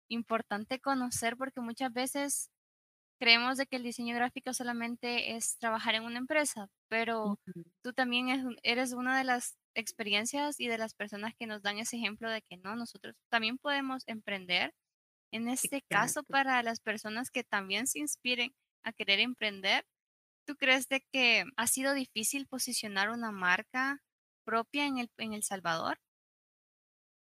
importante 0.08 0.80
conocer 0.80 1.36
porque 1.36 1.60
muchas 1.60 1.92
veces 1.92 2.50
creemos 3.20 3.58
de 3.58 3.66
que 3.66 3.76
el 3.76 3.82
diseño 3.84 4.14
gráfico 4.16 4.54
solamente 4.54 5.36
es 5.36 5.58
trabajar 5.58 5.94
en 5.96 6.04
una 6.04 6.18
empresa, 6.18 6.68
pero 6.88 7.38
tú 7.82 7.92
también 7.92 8.56
eres 8.62 8.92
una 8.94 9.18
de 9.18 9.24
las 9.24 9.56
experiencias 9.74 10.60
y 10.60 10.68
de 10.68 10.78
las 10.78 10.94
personas 10.94 11.34
que 11.38 11.46
nos 11.46 11.62
dan 11.62 11.78
ese 11.78 11.96
ejemplo 11.96 12.30
de 12.30 12.42
que 12.42 12.58
no, 12.58 12.76
nosotros 12.76 13.16
también 13.30 13.58
podemos 13.58 14.04
emprender. 14.06 14.72
En 15.32 15.48
este 15.48 15.82
caso, 15.82 16.22
para 16.24 16.62
las 16.62 16.80
personas 16.80 17.30
que 17.30 17.44
también 17.44 17.86
se 17.86 18.00
inspiren 18.00 18.52
a 18.84 18.92
querer 18.92 19.20
emprender, 19.20 19.84
¿tú 20.48 20.56
crees 20.56 20.88
de 20.88 21.04
que 21.12 21.44
ha 21.58 21.66
sido 21.66 21.92
difícil 21.92 22.46
posicionar 22.46 23.10
una 23.10 23.30
marca 23.30 24.02
propia 24.46 24.86
en 24.86 24.96
El, 24.96 25.10
en 25.18 25.34
el 25.34 25.42
Salvador? 25.42 25.98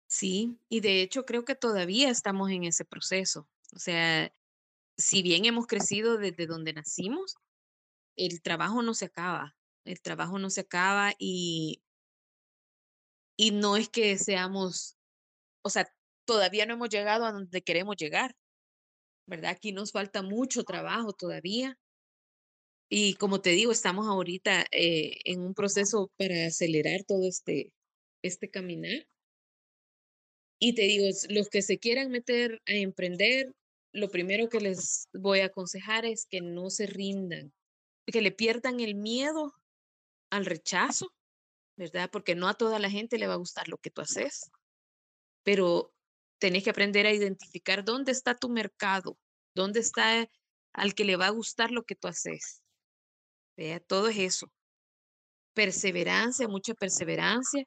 Sí, 0.08 0.60
y 0.70 0.82
de 0.82 1.02
hecho 1.02 1.26
creo 1.26 1.44
que 1.44 1.56
todavía 1.56 2.12
estamos 2.12 2.52
en 2.52 2.66
ese 2.66 2.86
proceso. 2.86 3.50
O 3.74 3.80
sea, 3.80 4.32
si 4.96 5.24
bien 5.24 5.46
hemos 5.46 5.66
crecido 5.66 6.20
desde 6.20 6.46
donde 6.46 6.74
nacimos, 6.74 7.36
el 8.16 8.44
trabajo 8.44 8.84
no 8.84 8.94
se 8.94 9.06
acaba. 9.06 9.56
El 9.86 10.00
trabajo 10.02 10.38
no 10.38 10.52
se 10.52 10.62
acaba 10.62 11.14
y 11.18 11.82
y 13.38 13.52
no 13.52 13.76
es 13.76 13.90
que 13.90 14.18
seamos, 14.20 14.98
o 15.64 15.70
sea, 15.72 15.92
todavía 16.26 16.68
no 16.68 16.76
hemos 16.76 16.90
llegado 16.90 17.26
a 17.26 17.32
donde 17.32 17.64
queremos 17.64 17.96
llegar, 17.98 18.36
¿verdad? 19.26 19.52
Aquí 19.52 19.72
nos 19.72 19.92
falta 19.92 20.22
mucho 20.22 20.64
trabajo 20.64 21.12
todavía. 21.12 21.78
Y 22.90 23.16
como 23.16 23.42
te 23.42 23.52
digo, 23.52 23.72
estamos 23.72 24.08
ahorita 24.08 24.66
eh, 24.72 25.18
en 25.26 25.42
un 25.42 25.54
proceso 25.54 26.12
para 26.18 26.48
acelerar 26.48 27.04
todo 27.04 27.28
este, 27.28 27.72
este 28.24 28.50
caminar. 28.50 29.08
Y 30.60 30.74
te 30.76 30.84
digo, 30.84 31.06
los 31.30 31.50
que 31.50 31.62
se 31.62 31.80
quieran 31.80 32.12
meter 32.12 32.62
a 32.66 32.74
emprender, 32.74 33.54
lo 33.92 34.10
primero 34.10 34.50
que 34.50 34.60
les 34.62 35.08
voy 35.14 35.40
a 35.40 35.46
aconsejar 35.46 36.06
es 36.06 36.26
que 36.26 36.42
no 36.42 36.70
se 36.70 36.86
rindan, 36.86 37.54
que 38.06 38.22
le 38.22 38.32
pierdan 38.32 38.80
el 38.80 38.96
miedo 38.96 39.54
al 40.30 40.46
rechazo 40.46 41.16
¿verdad? 41.78 42.10
Porque 42.12 42.36
no 42.36 42.48
a 42.48 42.54
toda 42.54 42.80
la 42.80 42.90
gente 42.90 43.18
le 43.18 43.28
va 43.28 43.34
a 43.34 43.38
gustar 43.38 43.68
lo 43.68 43.78
que 43.78 43.90
tú 43.90 44.02
haces, 44.02 44.52
pero 45.44 45.94
tenés 46.40 46.64
que 46.64 46.70
aprender 46.70 47.06
a 47.06 47.14
identificar 47.14 47.84
dónde 47.84 48.12
está 48.12 48.36
tu 48.36 48.50
mercado, 48.50 49.18
dónde 49.54 49.80
está 49.80 50.30
al 50.74 50.94
que 50.94 51.06
le 51.06 51.16
va 51.16 51.28
a 51.28 51.32
gustar 51.32 51.72
lo 51.72 51.84
que 51.84 51.96
tú 51.96 52.08
haces. 52.08 52.62
¿Vea? 53.58 53.80
Todo 53.80 54.10
es 54.10 54.18
eso. 54.18 54.52
Perseverancia, 55.54 56.48
mucha 56.48 56.74
perseverancia 56.74 57.66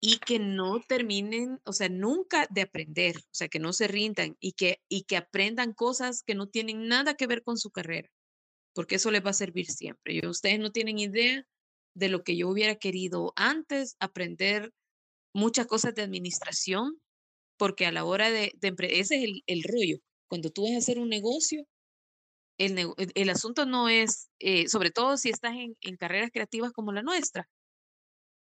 y 0.00 0.18
que 0.18 0.38
no 0.38 0.80
terminen, 0.86 1.60
o 1.64 1.72
sea, 1.72 1.88
nunca 1.88 2.46
de 2.50 2.62
aprender, 2.62 3.16
o 3.16 3.34
sea, 3.34 3.48
que 3.48 3.58
no 3.58 3.72
se 3.72 3.88
rindan 3.88 4.36
y 4.40 4.52
que, 4.52 4.80
y 4.88 5.04
que 5.04 5.16
aprendan 5.16 5.72
cosas 5.72 6.22
que 6.22 6.34
no 6.34 6.48
tienen 6.48 6.88
nada 6.88 7.14
que 7.14 7.26
ver 7.26 7.42
con 7.42 7.56
su 7.56 7.70
carrera, 7.70 8.08
porque 8.74 8.96
eso 8.96 9.10
les 9.10 9.24
va 9.24 9.30
a 9.30 9.34
servir 9.34 9.66
siempre. 9.66 10.14
Y 10.14 10.26
ustedes 10.26 10.58
no 10.60 10.70
tienen 10.70 10.98
idea 10.98 11.44
de 11.94 12.08
lo 12.08 12.22
que 12.24 12.36
yo 12.36 12.48
hubiera 12.48 12.76
querido 12.76 13.32
antes, 13.36 13.96
aprender 14.00 14.70
muchas 15.34 15.66
cosas 15.66 15.94
de 15.94 16.02
administración, 16.02 17.00
porque 17.56 17.86
a 17.86 17.92
la 17.92 18.04
hora 18.04 18.30
de, 18.30 18.52
de 18.60 18.74
ese 18.90 19.24
es 19.24 19.42
el, 19.46 19.62
rollo. 19.62 19.98
Cuando 20.28 20.50
tú 20.50 20.64
vas 20.64 20.74
a 20.74 20.78
hacer 20.78 20.98
un 20.98 21.08
negocio, 21.08 21.66
el, 22.58 22.94
el 22.96 23.30
asunto 23.30 23.66
no 23.66 23.88
es, 23.88 24.30
eh, 24.38 24.68
sobre 24.68 24.90
todo 24.90 25.16
si 25.16 25.30
estás 25.30 25.54
en, 25.54 25.76
en 25.80 25.96
carreras 25.96 26.30
creativas 26.32 26.72
como 26.72 26.92
la 26.92 27.02
nuestra, 27.02 27.48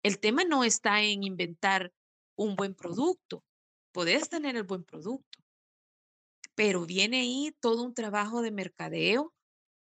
el 0.03 0.19
tema 0.19 0.43
no 0.43 0.63
está 0.63 1.01
en 1.01 1.23
inventar 1.23 1.91
un 2.35 2.55
buen 2.55 2.73
producto. 2.73 3.43
Podés 3.91 4.29
tener 4.29 4.55
el 4.55 4.63
buen 4.63 4.83
producto, 4.83 5.39
pero 6.55 6.85
viene 6.85 7.21
ahí 7.21 7.55
todo 7.59 7.83
un 7.83 7.93
trabajo 7.93 8.41
de 8.41 8.51
mercadeo, 8.51 9.33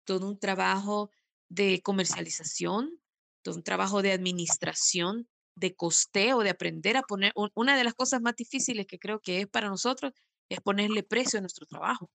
todo 0.05 0.27
un 0.27 0.39
trabajo 0.39 1.11
de 1.49 1.81
comercialización, 1.81 3.01
un 3.45 3.63
trabajo 3.63 4.01
de 4.01 4.11
administración, 4.11 5.27
de 5.55 5.75
costeo, 5.75 6.39
de 6.39 6.49
aprender 6.49 6.97
a 6.97 7.01
poner, 7.01 7.33
una 7.55 7.77
de 7.77 7.83
las 7.83 7.93
cosas 7.93 8.21
más 8.21 8.35
difíciles 8.35 8.85
que 8.87 8.99
creo 8.99 9.19
que 9.19 9.41
es 9.41 9.47
para 9.47 9.69
nosotros 9.69 10.13
es 10.49 10.61
ponerle 10.61 11.03
precio 11.03 11.39
a 11.39 11.41
nuestro 11.41 11.65
trabajo. 11.65 12.09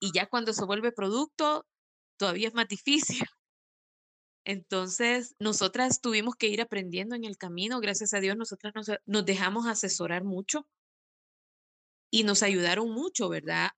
Y 0.00 0.12
ya 0.12 0.26
cuando 0.26 0.52
se 0.52 0.64
vuelve 0.64 0.92
producto, 0.92 1.66
todavía 2.18 2.48
es 2.48 2.54
más 2.54 2.68
difícil. 2.68 3.18
Entonces, 4.44 5.34
nosotras 5.38 6.00
tuvimos 6.00 6.34
que 6.34 6.48
ir 6.48 6.60
aprendiendo 6.60 7.14
en 7.14 7.24
el 7.24 7.36
camino. 7.36 7.80
Gracias 7.80 8.14
a 8.14 8.20
Dios, 8.20 8.36
nosotras 8.36 8.72
nos, 9.04 9.24
dejamos 9.26 9.66
asesorar 9.66 10.24
mucho 10.24 10.66
y 12.10 12.24
nos 12.24 12.42
ayudaron 12.42 12.90
mucho, 12.90 13.28
¿verdad? 13.28 13.70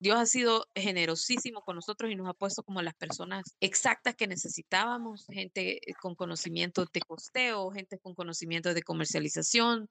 Dios 0.00 0.18
ha 0.18 0.26
sido 0.26 0.66
generosísimo 0.74 1.62
con 1.62 1.76
nosotros 1.76 2.10
y 2.10 2.14
nos 2.14 2.28
ha 2.28 2.34
puesto 2.34 2.62
como 2.62 2.82
las 2.82 2.94
personas 2.94 3.56
exactas 3.60 4.14
que 4.14 4.26
necesitábamos, 4.26 5.26
gente 5.26 5.90
eh, 5.90 5.94
con 6.00 6.14
conocimiento 6.14 6.84
de 6.84 7.00
costeo, 7.00 7.70
gente 7.70 7.98
con 7.98 8.14
conocimiento 8.14 8.74
de 8.74 8.82
comercialización, 8.82 9.88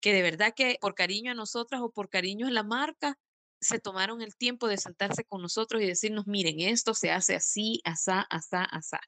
que 0.00 0.12
de 0.12 0.22
verdad 0.22 0.52
que 0.54 0.78
por 0.80 0.94
cariño 0.94 1.30
a 1.30 1.34
nosotras 1.34 1.80
o 1.80 1.90
por 1.90 2.10
cariño 2.10 2.48
a 2.48 2.50
la 2.50 2.64
marca, 2.64 3.18
se 3.60 3.78
tomaron 3.78 4.22
el 4.22 4.36
tiempo 4.36 4.68
de 4.68 4.76
sentarse 4.76 5.24
con 5.24 5.42
nosotros 5.42 5.82
y 5.82 5.86
decirnos, 5.86 6.26
miren, 6.26 6.60
esto 6.60 6.94
se 6.94 7.10
hace 7.10 7.34
así, 7.34 7.80
asá, 7.84 8.26
asá, 8.30 8.64
asá. 8.64 9.00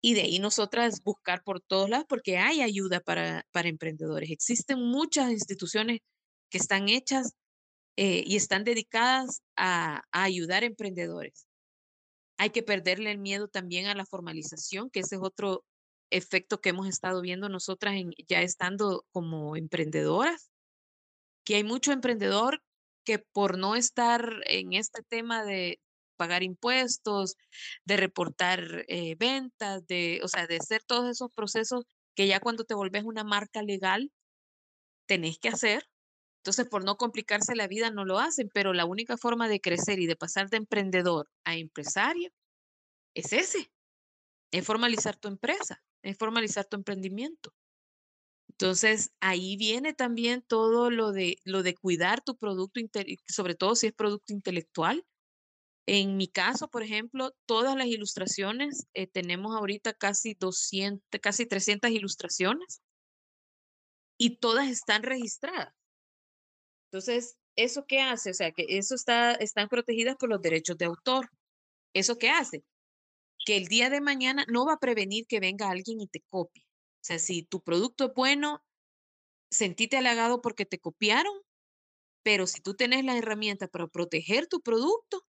Y 0.00 0.14
de 0.14 0.22
ahí 0.22 0.38
nosotras 0.38 1.02
buscar 1.02 1.42
por 1.42 1.60
todos 1.60 1.90
lados, 1.90 2.06
porque 2.08 2.38
hay 2.38 2.60
ayuda 2.62 3.00
para, 3.00 3.46
para 3.52 3.68
emprendedores. 3.68 4.30
Existen 4.30 4.80
muchas 4.80 5.30
instituciones 5.32 6.00
que 6.50 6.58
están 6.58 6.88
hechas 6.88 7.34
eh, 8.00 8.22
y 8.24 8.36
están 8.36 8.62
dedicadas 8.62 9.42
a, 9.56 10.02
ayudar 10.12 10.62
a 10.62 10.66
emprendedores. 10.66 11.48
Hay 12.38 12.50
que 12.50 12.62
perderle 12.62 13.10
el 13.10 13.18
miedo 13.18 13.48
también 13.48 13.86
a 13.86 13.96
la 13.96 14.06
formalización, 14.06 14.88
que 14.88 15.00
ese 15.00 15.16
es 15.16 15.20
otro 15.20 15.64
efecto 16.10 16.60
que 16.60 16.68
hemos 16.68 16.86
estado 16.86 17.20
viendo 17.20 17.48
nosotras 17.48 17.96
ya 18.28 18.40
estando 18.40 19.04
como 19.10 19.56
emprendedoras, 19.56 20.48
que 21.44 21.56
hay 21.56 21.64
mucho 21.64 21.90
emprendedor 21.90 22.62
que 23.08 23.18
por 23.18 23.56
no 23.56 23.74
estar 23.74 24.42
en 24.44 24.74
este 24.74 25.02
tema 25.02 25.42
de 25.42 25.80
pagar 26.18 26.42
impuestos, 26.42 27.36
de 27.86 27.96
reportar 27.96 28.84
eh, 28.86 29.14
ventas, 29.18 29.86
de, 29.86 30.20
o 30.22 30.28
sea, 30.28 30.46
de 30.46 30.56
hacer 30.56 30.82
todos 30.84 31.08
esos 31.08 31.30
procesos 31.32 31.86
que 32.14 32.26
ya 32.26 32.38
cuando 32.38 32.64
te 32.64 32.74
volvés 32.74 33.04
una 33.04 33.24
marca 33.24 33.62
legal, 33.62 34.12
tenés 35.06 35.38
que 35.38 35.48
hacer, 35.48 35.88
entonces, 36.42 36.68
por 36.68 36.84
no 36.84 36.98
complicarse 36.98 37.56
la 37.56 37.66
vida, 37.66 37.90
no 37.90 38.04
lo 38.04 38.18
hacen, 38.18 38.50
pero 38.52 38.74
la 38.74 38.84
única 38.84 39.16
forma 39.16 39.48
de 39.48 39.60
crecer 39.60 40.00
y 40.00 40.06
de 40.06 40.16
pasar 40.16 40.50
de 40.50 40.58
emprendedor 40.58 41.30
a 41.44 41.56
empresario 41.56 42.30
es 43.14 43.32
ese, 43.32 43.72
es 44.52 44.66
formalizar 44.66 45.16
tu 45.16 45.28
empresa, 45.28 45.82
es 46.02 46.18
formalizar 46.18 46.66
tu 46.66 46.76
emprendimiento. 46.76 47.54
Entonces, 48.60 49.12
ahí 49.20 49.56
viene 49.56 49.94
también 49.94 50.42
todo 50.42 50.90
lo 50.90 51.12
de, 51.12 51.36
lo 51.44 51.62
de 51.62 51.74
cuidar 51.76 52.22
tu 52.22 52.36
producto, 52.36 52.80
sobre 53.28 53.54
todo 53.54 53.76
si 53.76 53.86
es 53.86 53.92
producto 53.92 54.32
intelectual. 54.32 55.04
En 55.86 56.16
mi 56.16 56.26
caso, 56.26 56.68
por 56.68 56.82
ejemplo, 56.82 57.32
todas 57.46 57.76
las 57.76 57.86
ilustraciones, 57.86 58.88
eh, 58.94 59.06
tenemos 59.06 59.54
ahorita 59.54 59.94
casi 59.94 60.34
200, 60.34 61.00
casi 61.22 61.46
300 61.46 61.90
ilustraciones 61.92 62.82
y 64.18 64.38
todas 64.38 64.68
están 64.68 65.04
registradas. 65.04 65.72
Entonces, 66.90 67.36
¿eso 67.54 67.86
qué 67.86 68.00
hace? 68.00 68.30
O 68.30 68.34
sea, 68.34 68.50
que 68.50 68.66
eso 68.70 68.96
está, 68.96 69.34
están 69.34 69.68
protegidas 69.68 70.16
por 70.16 70.30
los 70.30 70.42
derechos 70.42 70.76
de 70.78 70.86
autor. 70.86 71.30
¿Eso 71.94 72.18
qué 72.18 72.30
hace? 72.30 72.64
Que 73.46 73.56
el 73.56 73.66
día 73.68 73.88
de 73.88 74.00
mañana 74.00 74.44
no 74.48 74.66
va 74.66 74.74
a 74.74 74.80
prevenir 74.80 75.26
que 75.28 75.38
venga 75.38 75.70
alguien 75.70 76.00
y 76.00 76.08
te 76.08 76.22
copie. 76.28 76.67
O 77.00 77.04
sea, 77.04 77.18
si 77.18 77.42
tu 77.42 77.62
producto 77.62 78.06
es 78.06 78.14
bueno, 78.14 78.64
sentite 79.50 79.96
halagado 79.96 80.40
porque 80.40 80.66
te 80.66 80.80
copiaron, 80.80 81.34
pero 82.22 82.46
si 82.46 82.60
tú 82.60 82.74
tienes 82.74 83.04
la 83.04 83.16
herramienta 83.16 83.68
para 83.68 83.86
proteger 83.86 84.46
tu 84.46 84.60
producto, 84.60 85.26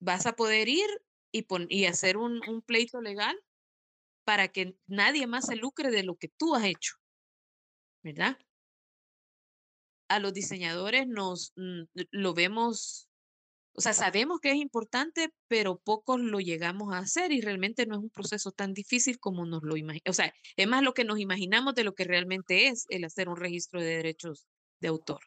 vas 0.00 0.26
a 0.26 0.36
poder 0.36 0.68
ir 0.68 0.88
y, 1.32 1.46
y 1.68 1.86
hacer 1.86 2.16
un, 2.16 2.40
un 2.48 2.62
pleito 2.62 3.00
legal 3.00 3.36
para 4.24 4.48
que 4.48 4.76
nadie 4.86 5.26
más 5.26 5.46
se 5.46 5.56
lucre 5.56 5.90
de 5.90 6.02
lo 6.02 6.16
que 6.16 6.28
tú 6.28 6.54
has 6.54 6.64
hecho. 6.64 6.94
¿Verdad? 8.02 8.38
a 10.08 10.18
los 10.18 10.32
diseñadores 10.32 11.06
nos 11.06 11.52
mm, 11.56 11.82
lo 12.10 12.34
vemos, 12.34 13.08
o 13.76 13.80
sea, 13.80 13.92
sabemos 13.92 14.38
que 14.40 14.50
es 14.50 14.56
importante, 14.56 15.30
pero 15.48 15.78
pocos 15.78 16.20
lo 16.20 16.38
llegamos 16.38 16.94
a 16.94 16.98
hacer 16.98 17.32
y 17.32 17.40
realmente 17.40 17.86
no 17.86 17.96
es 17.96 18.02
un 18.02 18.10
proceso 18.10 18.52
tan 18.52 18.72
difícil 18.72 19.18
como 19.18 19.46
nos 19.46 19.62
lo 19.62 19.76
imaginamos. 19.76 20.10
O 20.10 20.12
sea, 20.12 20.32
es 20.56 20.68
más 20.68 20.82
lo 20.82 20.94
que 20.94 21.04
nos 21.04 21.18
imaginamos 21.18 21.74
de 21.74 21.84
lo 21.84 21.94
que 21.94 22.04
realmente 22.04 22.68
es 22.68 22.86
el 22.88 23.04
hacer 23.04 23.28
un 23.28 23.36
registro 23.36 23.80
de 23.80 23.96
derechos 23.96 24.46
de 24.80 24.88
autor. 24.88 25.20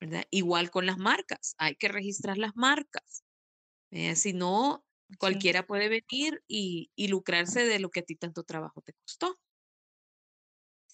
¿verdad? 0.00 0.24
Igual 0.30 0.70
con 0.70 0.86
las 0.86 0.98
marcas, 0.98 1.54
hay 1.58 1.76
que 1.76 1.88
registrar 1.88 2.38
las 2.38 2.56
marcas. 2.56 3.22
Eh, 3.90 4.16
si 4.16 4.32
no, 4.32 4.84
cualquiera 5.18 5.66
puede 5.66 5.88
venir 5.88 6.42
y, 6.48 6.90
y 6.96 7.08
lucrarse 7.08 7.66
de 7.66 7.78
lo 7.78 7.90
que 7.90 8.00
a 8.00 8.04
ti 8.04 8.16
tanto 8.16 8.42
trabajo 8.44 8.80
te 8.80 8.94
costó. 8.94 9.38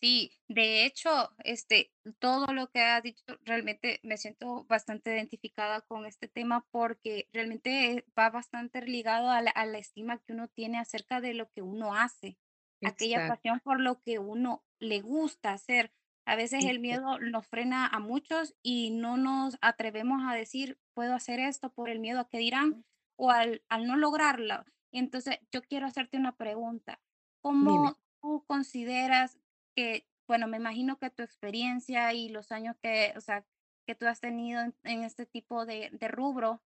Sí, 0.00 0.38
de 0.46 0.84
hecho, 0.84 1.30
este, 1.42 1.90
todo 2.20 2.46
lo 2.52 2.70
que 2.70 2.82
ha 2.82 3.00
dicho, 3.00 3.24
realmente 3.44 3.98
me 4.04 4.16
siento 4.16 4.64
bastante 4.68 5.12
identificada 5.12 5.80
con 5.80 6.06
este 6.06 6.28
tema 6.28 6.64
porque 6.70 7.28
realmente 7.32 8.04
va 8.16 8.30
bastante 8.30 8.80
ligado 8.82 9.28
a 9.28 9.42
la, 9.42 9.50
a 9.50 9.66
la 9.66 9.78
estima 9.78 10.18
que 10.18 10.34
uno 10.34 10.46
tiene 10.46 10.78
acerca 10.78 11.20
de 11.20 11.34
lo 11.34 11.50
que 11.50 11.62
uno 11.62 11.96
hace, 11.96 12.38
aquella 12.84 13.26
pasión 13.26 13.58
por 13.58 13.80
lo 13.80 14.00
que 14.00 14.20
uno 14.20 14.64
le 14.78 15.00
gusta 15.00 15.52
hacer. 15.52 15.92
A 16.26 16.36
veces 16.36 16.64
el 16.64 16.78
miedo 16.78 17.18
nos 17.18 17.46
frena 17.48 17.86
a 17.86 17.98
muchos 17.98 18.54
y 18.62 18.90
no 18.90 19.16
nos 19.16 19.58
atrevemos 19.62 20.22
a 20.24 20.34
decir, 20.34 20.78
puedo 20.94 21.14
hacer 21.14 21.40
esto 21.40 21.72
por 21.72 21.88
el 21.88 21.98
miedo 21.98 22.20
a 22.20 22.28
que 22.28 22.38
dirán 22.38 22.84
o 23.16 23.32
al, 23.32 23.64
al 23.68 23.86
no 23.86 23.96
lograrlo. 23.96 24.64
Entonces, 24.92 25.40
yo 25.50 25.62
quiero 25.62 25.86
hacerte 25.86 26.18
una 26.18 26.36
pregunta. 26.36 27.00
Dime. 27.42 27.96
¿Cómo 27.96 27.98
tú 28.20 28.44
consideras 28.46 29.38
que, 29.78 30.08
bueno, 30.26 30.49
me 30.49 30.56
imagino 30.56 30.99
que 30.99 31.11
tu 31.11 31.23
experiencia 31.23 32.12
y 32.12 32.28
los 32.28 32.50
años 32.52 32.76
que, 32.82 33.14
o 33.16 33.20
sea, 33.20 33.47
que 33.87 33.94
tú 33.94 34.06
has 34.06 34.20
tenido 34.20 34.61
en, 34.61 34.76
en 34.82 35.04
este 35.04 35.25
tipo 35.26 35.66
de, 35.66 35.90
de 35.92 36.08
rubro, 36.08 36.64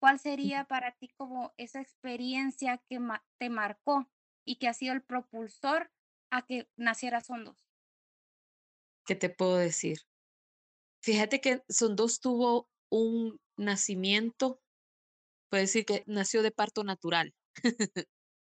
¿cuál 0.00 0.18
sería 0.18 0.64
para 0.66 0.92
ti 0.92 1.08
como 1.08 1.54
esa 1.58 1.80
experiencia 1.80 2.78
que 2.88 2.98
ma- 3.00 3.24
te 3.38 3.50
marcó 3.50 4.10
y 4.44 4.56
que 4.56 4.68
ha 4.68 4.74
sido 4.74 4.94
el 4.94 5.02
propulsor 5.04 5.92
a 6.30 6.46
que 6.46 6.68
naciera 6.76 7.20
Sondos? 7.20 7.68
¿Qué 9.06 9.14
te 9.14 9.28
puedo 9.28 9.56
decir? 9.58 9.98
Fíjate 11.02 11.40
que 11.40 11.62
Sondos 11.68 12.20
tuvo 12.20 12.68
un 12.90 13.38
nacimiento, 13.56 14.60
puede 15.50 15.64
decir 15.64 15.86
que 15.86 16.04
nació 16.06 16.42
de 16.42 16.52
parto 16.52 16.84
natural, 16.84 17.34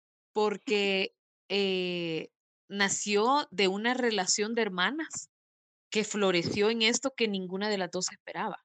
porque 0.33 1.15
eh, 1.49 2.29
nació 2.69 3.47
de 3.51 3.67
una 3.67 3.93
relación 3.93 4.55
de 4.55 4.63
hermanas 4.63 5.29
que 5.89 6.03
floreció 6.03 6.69
en 6.69 6.81
esto 6.81 7.13
que 7.15 7.27
ninguna 7.27 7.69
de 7.69 7.77
las 7.77 7.91
dos 7.91 8.11
esperaba. 8.11 8.63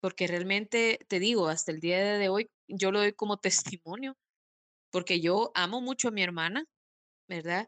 Porque 0.00 0.26
realmente, 0.26 1.00
te 1.08 1.18
digo, 1.18 1.48
hasta 1.48 1.72
el 1.72 1.80
día 1.80 2.18
de 2.18 2.28
hoy, 2.28 2.50
yo 2.68 2.92
lo 2.92 3.00
doy 3.00 3.12
como 3.12 3.38
testimonio, 3.78 4.16
porque 4.90 5.20
yo 5.20 5.50
amo 5.54 5.80
mucho 5.80 6.08
a 6.08 6.12
mi 6.12 6.22
hermana, 6.22 6.64
¿verdad? 7.28 7.66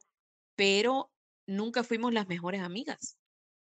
Pero 0.56 1.10
nunca 1.46 1.84
fuimos 1.84 2.12
las 2.12 2.28
mejores 2.28 2.62
amigas. 2.62 3.18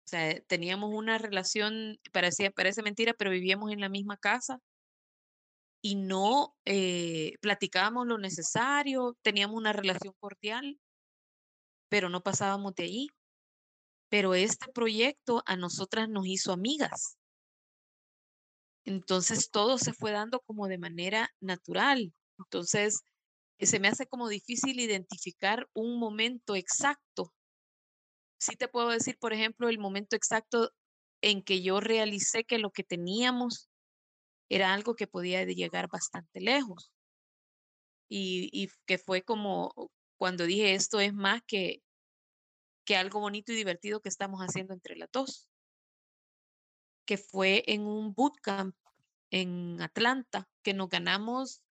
O 0.07 0.09
sea, 0.09 0.41
teníamos 0.43 0.91
una 0.93 1.19
relación, 1.19 1.99
parecía, 2.13 2.51
parece 2.51 2.83
mentira, 2.83 3.15
pero 3.15 3.31
vivíamos 3.31 3.73
en 3.73 3.81
la 3.81 3.89
misma 3.89 4.17
casa 4.17 4.61
y 5.83 5.97
no 5.97 6.57
eh, 6.65 7.35
platicábamos 7.41 8.07
lo 8.07 8.19
necesario, 8.19 9.17
teníamos 9.23 9.57
una 9.57 9.73
relación 9.73 10.15
cordial, 10.19 10.79
pero 11.89 12.09
no 12.09 12.23
pasábamos 12.23 12.75
de 12.75 12.85
ahí. 12.85 13.09
Pero 14.09 14.35
este 14.35 14.71
proyecto 14.73 15.43
a 15.47 15.57
nosotras 15.57 16.09
nos 16.09 16.27
hizo 16.27 16.53
amigas. 16.53 17.17
Entonces 18.85 19.51
todo 19.51 19.79
se 19.79 19.93
fue 19.93 20.13
dando 20.13 20.41
como 20.41 20.69
de 20.69 20.79
manera 20.79 21.31
natural. 21.41 22.13
Entonces 22.39 23.03
eh, 23.59 23.67
se 23.67 23.81
me 23.81 23.89
hace 23.89 24.07
como 24.07 24.29
difícil 24.29 24.79
identificar 24.81 25.69
un 25.73 25.99
momento 25.99 26.55
exacto. 26.55 27.33
Sí 28.39 28.57
te 28.57 28.69
puedo 28.69 28.91
decir, 28.91 29.17
por 29.19 29.33
ejemplo, 29.33 29.69
el 29.69 29.79
momento 29.79 30.17
exacto 30.17 30.71
en 31.23 31.43
que 31.43 31.63
yo 31.63 31.81
realicé 31.81 32.45
que 32.45 32.59
lo 32.59 32.71
que 32.71 32.85
teníamos 32.85 33.71
era 34.51 34.75
algo 34.75 34.95
que 34.95 35.07
podía 35.07 35.45
llegar 35.45 35.89
bastante 35.89 36.41
lejos 36.41 36.93
y, 38.09 38.51
y 38.53 38.69
que 38.87 38.99
fue 38.99 39.23
como 39.23 39.73
cuando 40.17 40.45
dije 40.45 40.75
esto 40.75 41.01
es 41.01 41.13
más 41.13 41.43
que, 41.47 41.83
que 42.85 42.97
algo 42.97 43.21
bonito 43.21 43.53
y 43.53 43.57
divertido 43.57 44.01
que 44.01 44.09
estamos 44.09 44.41
haciendo 44.41 44.75
entre 44.75 44.97
las 44.97 45.11
dos, 45.13 45.49
que 47.07 47.19
fue 47.19 47.65
en 47.67 47.83
un 47.83 48.15
bootcamp 48.15 48.75
en 49.31 49.81
Atlanta, 49.83 50.49
que 50.63 50.75
nos 50.75 50.89
ganamos, 50.89 51.63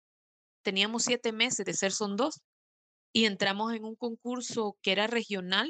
teníamos 0.63 1.03
siete 1.03 1.31
meses 1.31 1.65
de 1.65 1.73
ser 1.73 1.91
son 1.91 2.15
dos 2.15 2.41
y 3.13 3.25
entramos 3.25 3.73
en 3.73 3.85
un 3.85 3.95
concurso 3.95 4.77
que 4.81 4.91
era 4.91 5.07
regional, 5.07 5.69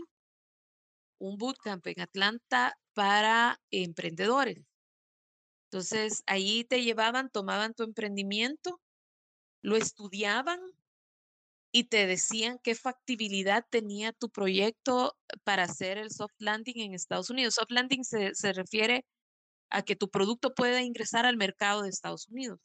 un 1.20 1.38
bootcamp 1.38 1.86
en 1.88 2.02
Atlanta 2.02 2.78
para 2.94 3.62
emprendedores. 3.70 4.60
Entonces, 5.66 6.24
ahí 6.28 6.64
te 6.66 6.84
llevaban, 6.84 7.30
tomaban 7.30 7.74
tu 7.74 7.84
emprendimiento, 7.84 8.80
lo 9.62 9.76
estudiaban 9.76 10.60
y 11.74 11.86
te 11.86 12.08
decían 12.08 12.60
qué 12.64 12.76
factibilidad 12.76 13.66
tenía 13.70 14.14
tu 14.14 14.30
proyecto 14.30 15.18
para 15.44 15.64
hacer 15.64 15.98
el 15.98 16.12
soft 16.12 16.36
landing 16.38 16.80
en 16.82 16.94
Estados 16.94 17.32
Unidos. 17.32 17.56
Soft 17.56 17.72
landing 17.72 18.04
se, 18.06 18.36
se 18.36 18.54
refiere 18.54 19.06
a 19.72 19.82
que 19.84 19.96
tu 19.96 20.10
producto 20.10 20.54
pueda 20.54 20.84
ingresar 20.84 21.26
al 21.26 21.36
mercado 21.38 21.82
de 21.82 21.90
Estados 21.90 22.28
Unidos. 22.30 22.60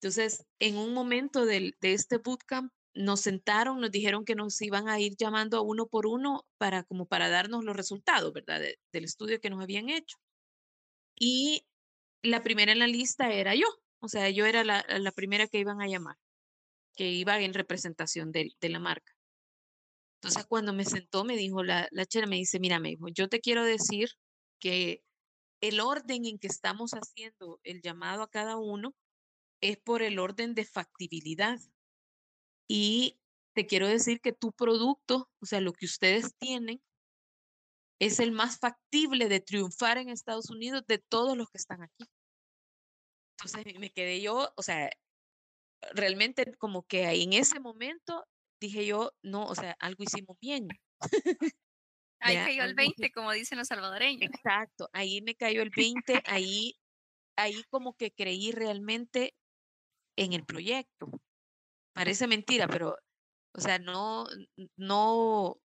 Entonces, 0.00 0.46
en 0.60 0.78
un 0.78 0.94
momento 0.94 1.46
del, 1.46 1.76
de 1.80 1.92
este 1.94 2.18
bootcamp, 2.18 2.72
nos 2.94 3.20
sentaron, 3.20 3.80
nos 3.80 3.90
dijeron 3.90 4.24
que 4.24 4.34
nos 4.34 4.60
iban 4.62 4.88
a 4.88 5.00
ir 5.00 5.14
llamando 5.18 5.58
a 5.58 5.62
uno 5.62 5.86
por 5.86 6.06
uno 6.06 6.46
para 6.58 6.84
como 6.84 7.06
para 7.06 7.28
darnos 7.28 7.64
los 7.64 7.76
resultados, 7.76 8.32
¿verdad? 8.32 8.60
de- 8.60 8.78
del 8.92 9.04
estudio 9.04 9.40
que 9.40 9.50
nos 9.50 9.62
habían 9.62 9.90
hecho. 9.90 10.16
Y 11.18 11.66
la 12.22 12.42
primera 12.42 12.72
en 12.72 12.78
la 12.80 12.86
lista 12.86 13.32
era 13.32 13.54
yo, 13.54 13.66
o 14.00 14.08
sea, 14.08 14.30
yo 14.30 14.46
era 14.46 14.64
la, 14.64 14.84
la 14.88 15.12
primera 15.12 15.46
que 15.48 15.58
iban 15.58 15.80
a 15.82 15.88
llamar, 15.88 16.16
que 16.94 17.10
iba 17.10 17.40
en 17.40 17.54
representación 17.54 18.32
de, 18.32 18.50
de 18.60 18.68
la 18.68 18.78
marca. 18.80 19.12
Entonces, 20.20 20.46
cuando 20.46 20.72
me 20.72 20.84
sentó, 20.84 21.24
me 21.24 21.36
dijo 21.36 21.62
la, 21.62 21.86
la 21.90 22.06
chera, 22.06 22.26
me 22.26 22.36
dice, 22.36 22.58
mira, 22.58 22.80
me 22.80 22.90
dijo, 22.90 23.08
yo 23.08 23.28
te 23.28 23.40
quiero 23.40 23.62
decir 23.64 24.08
que 24.58 25.04
el 25.60 25.80
orden 25.80 26.26
en 26.26 26.38
que 26.38 26.46
estamos 26.48 26.92
haciendo 26.92 27.60
el 27.64 27.82
llamado 27.82 28.22
a 28.22 28.30
cada 28.30 28.56
uno 28.56 28.94
es 29.62 29.78
por 29.78 30.02
el 30.02 30.18
orden 30.18 30.54
de 30.54 30.64
factibilidad. 30.66 31.58
Y 32.68 33.20
te 33.54 33.66
quiero 33.66 33.86
decir 33.88 34.20
que 34.20 34.32
tu 34.32 34.52
producto, 34.52 35.30
o 35.40 35.46
sea, 35.46 35.60
lo 35.60 35.72
que 35.72 35.86
ustedes 35.86 36.34
tienen, 36.38 36.82
es 37.98 38.20
el 38.20 38.30
más 38.32 38.58
factible 38.58 39.28
de 39.28 39.40
triunfar 39.40 39.98
en 39.98 40.08
Estados 40.08 40.50
Unidos 40.50 40.84
de 40.86 40.98
todos 40.98 41.36
los 41.36 41.48
que 41.50 41.58
están 41.58 41.82
aquí. 41.82 42.04
Entonces 43.38 43.66
me- 43.66 43.78
me 43.78 43.90
quedé 43.90 44.20
yo, 44.20 44.52
o 44.56 44.62
sea, 44.62 44.90
realmente 45.92 46.54
como 46.56 46.82
que 46.84 47.06
ahí 47.06 47.22
en 47.24 47.32
ese 47.34 47.60
momento 47.60 48.24
dije 48.60 48.86
yo, 48.86 49.12
no, 49.22 49.46
o 49.46 49.54
sea, 49.54 49.76
algo 49.80 50.02
hicimos 50.04 50.38
bien. 50.40 50.68
Ahí 52.20 52.36
cayó 52.36 52.62
el 52.62 52.70
algo- 52.70 52.76
20, 52.76 53.12
como 53.12 53.32
dicen 53.32 53.58
los 53.58 53.68
salvadoreños. 53.68 54.30
exacto, 54.30 54.88
ahí 54.92 55.20
me 55.22 55.34
cayó 55.34 55.62
el 55.62 55.70
20, 55.70 56.22
ahí, 56.26 56.74
ahí 57.36 57.62
como 57.70 57.94
que 57.96 58.12
creí 58.12 58.52
realmente 58.52 59.34
en 60.16 60.32
el 60.32 60.44
proyecto. 60.44 61.10
Parece 61.94 62.26
mentira, 62.26 62.68
pero, 62.68 62.96
o 63.54 63.60
sea, 63.60 63.78
no, 63.78 64.26
no, 64.76 65.60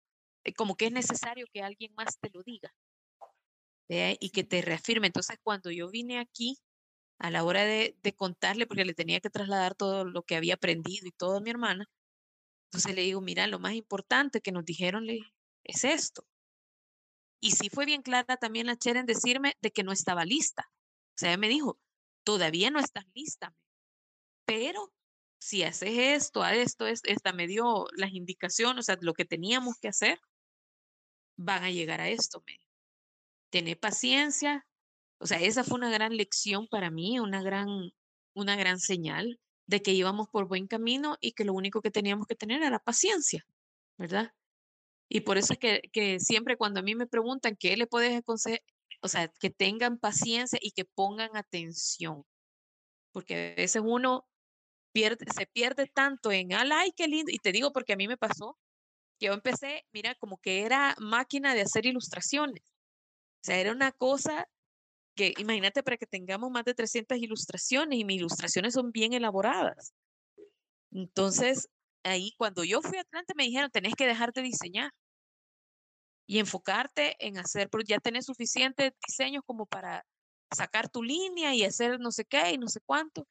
eh, 0.45 0.55
como 0.55 0.77
que 0.77 0.87
es 0.87 0.93
necesario 0.93 1.47
que 1.53 1.63
alguien 1.63 1.95
más 1.95 2.19
te 2.21 2.31
lo 2.31 2.43
diga, 2.43 2.75
vea, 3.89 4.15
y 4.19 4.31
que 4.31 4.45
te 4.45 4.63
reafirme. 4.63 5.09
Entonces, 5.09 5.39
cuando 5.43 5.71
yo 5.71 5.89
vine 5.91 6.19
aquí, 6.19 6.57
a 7.19 7.31
la 7.31 7.45
hora 7.45 7.65
de, 7.65 7.97
contarle, 8.17 8.67
porque 8.67 8.85
le 8.85 8.95
tenía 8.95 9.21
que 9.21 9.31
trasladar 9.31 9.75
todo 9.75 10.05
lo 10.05 10.23
que 10.23 10.37
había 10.37 10.55
aprendido 10.55 11.07
y 11.07 11.13
todo 11.13 11.39
a 11.39 11.41
mi 11.41 11.51
hermana, 11.51 11.89
entonces 12.67 12.95
le 12.95 13.03
digo, 13.03 13.21
mira, 13.21 13.47
lo 13.47 13.59
más 13.59 13.75
importante 13.75 14.41
que 14.41 14.53
nos 14.53 14.65
dijeron 14.65 15.07
es 15.65 15.85
esto. 15.85 16.27
Y 17.41 17.53
sí 17.53 17.71
fue 17.71 17.87
bien 17.87 18.03
clara 18.03 18.37
también 18.37 18.67
la 18.67 18.77
Cher 18.77 18.97
en 18.97 19.07
decirme 19.07 19.55
de 19.61 19.71
que 19.71 19.85
no 19.85 19.93
estaba 19.93 20.25
lista. 20.25 20.71
O 21.17 21.19
sea, 21.19 21.31
ella 21.31 21.39
me 21.39 21.49
dijo, 21.49 21.79
todavía 22.25 22.71
no 22.71 22.81
estás 22.81 23.05
lista, 23.15 23.55
pero 24.45 24.93
si 25.39 25.63
haces 25.63 25.97
esto, 25.99 26.43
a 26.43 26.55
esto, 26.55 26.87
esta 26.87 27.33
me 27.33 27.47
dio 27.47 27.87
las 27.97 28.13
indicaciones, 28.13 28.81
o 28.81 28.83
sea, 28.87 28.99
lo 29.01 29.15
que 29.15 29.25
teníamos 29.25 29.77
que 29.81 29.89
hacer, 29.89 30.21
van 31.37 31.65
a 31.65 31.71
llegar 31.71 32.01
a 32.01 32.09
esto, 32.09 32.43
me 32.47 32.61
Tener 33.51 33.79
paciencia. 33.79 34.67
O 35.19 35.27
sea, 35.27 35.41
esa 35.41 35.65
fue 35.65 35.79
una 35.79 35.91
gran 35.91 36.17
lección 36.17 36.69
para 36.69 36.91
mí, 36.91 37.19
una 37.19 37.43
gran, 37.43 37.91
una 38.35 38.57
gran 38.57 38.79
señal 38.79 39.41
de 39.67 39.83
que 39.83 39.93
íbamos 39.93 40.29
por 40.29 40.47
buen 40.47 40.67
camino 40.67 41.17
y 41.21 41.33
que 41.33 41.45
lo 41.45 41.55
único 41.55 41.83
que 41.83 41.91
teníamos 41.91 42.27
que 42.27 42.37
tener 42.37 42.63
era 42.63 42.79
paciencia, 42.79 43.47
¿verdad? 43.97 44.33
Y 45.09 45.21
por 45.21 45.39
eso 45.39 45.55
es 45.55 45.59
que, 45.59 45.83
que 45.93 46.21
siempre 46.21 46.57
cuando 46.57 46.81
a 46.81 46.83
mí 46.83 46.95
me 46.95 47.07
preguntan 47.07 47.57
qué 47.57 47.77
le 47.77 47.87
puedes 47.87 48.17
aconsejar, 48.17 48.63
o 49.03 49.09
sea, 49.09 49.29
que 49.29 49.51
tengan 49.51 49.99
paciencia 49.99 50.59
y 50.61 50.73
que 50.73 50.85
pongan 50.85 51.37
atención, 51.37 52.25
porque 53.13 53.55
a 53.57 53.61
veces 53.61 53.83
uno 53.85 54.27
pierde, 54.93 55.27
se 55.35 55.47
pierde 55.47 55.87
tanto 55.87 56.33
en, 56.33 56.53
ay, 56.53 56.93
qué 56.97 57.09
lindo, 57.09 57.31
y 57.33 57.39
te 57.39 57.53
digo 57.53 57.73
porque 57.73 57.93
a 57.93 57.97
mí 57.97 58.09
me 58.09 58.17
pasó, 58.17 58.59
yo 59.21 59.33
empecé, 59.33 59.87
mira, 59.93 60.15
como 60.17 60.39
que 60.39 60.63
era 60.63 60.95
máquina 60.99 61.55
de 61.55 61.63
hacer 61.63 61.87
ilustraciones, 61.87 62.63
o 62.63 63.45
sea, 63.45 63.59
era 63.59 63.73
una 63.73 63.93
cosa 63.93 64.49
que, 65.17 65.35
imagínate, 65.39 65.83
para 65.83 65.97
que 65.97 66.07
tengamos 66.07 66.51
más 66.51 66.65
de 66.65 66.75
300 66.75 67.19
ilustraciones, 67.19 67.99
y 67.99 68.05
mis 68.05 68.19
ilustraciones 68.19 68.75
son 68.75 68.93
bien 68.93 69.15
elaboradas. 69.15 69.93
Entonces, 70.93 71.69
ahí 72.05 72.35
cuando 72.39 72.65
yo 72.65 72.83
fui 72.83 72.99
a 72.99 73.03
Atlanta 73.03 73.35
me 73.37 73.45
dijeron, 73.45 73.71
tenés 73.71 73.95
que 73.95 74.07
dejar 74.07 74.33
de 74.33 74.43
diseñar 74.43 74.93
y 76.27 76.39
enfocarte 76.39 77.17
en 77.27 77.39
hacer, 77.39 77.69
pero 77.71 77.85
ya 77.85 77.99
tenés 77.99 78.27
suficientes 78.27 78.93
diseños 79.07 79.43
como 79.47 79.67
para 79.67 80.05
sacar 80.55 80.89
tu 80.89 81.03
línea 81.03 81.55
y 81.55 81.65
hacer 81.65 81.99
no 82.01 82.13
sé 82.13 82.25
qué 82.25 82.53
y 82.53 82.59
no 82.59 82.69
sé 82.69 82.81
cuánto. 82.85 83.27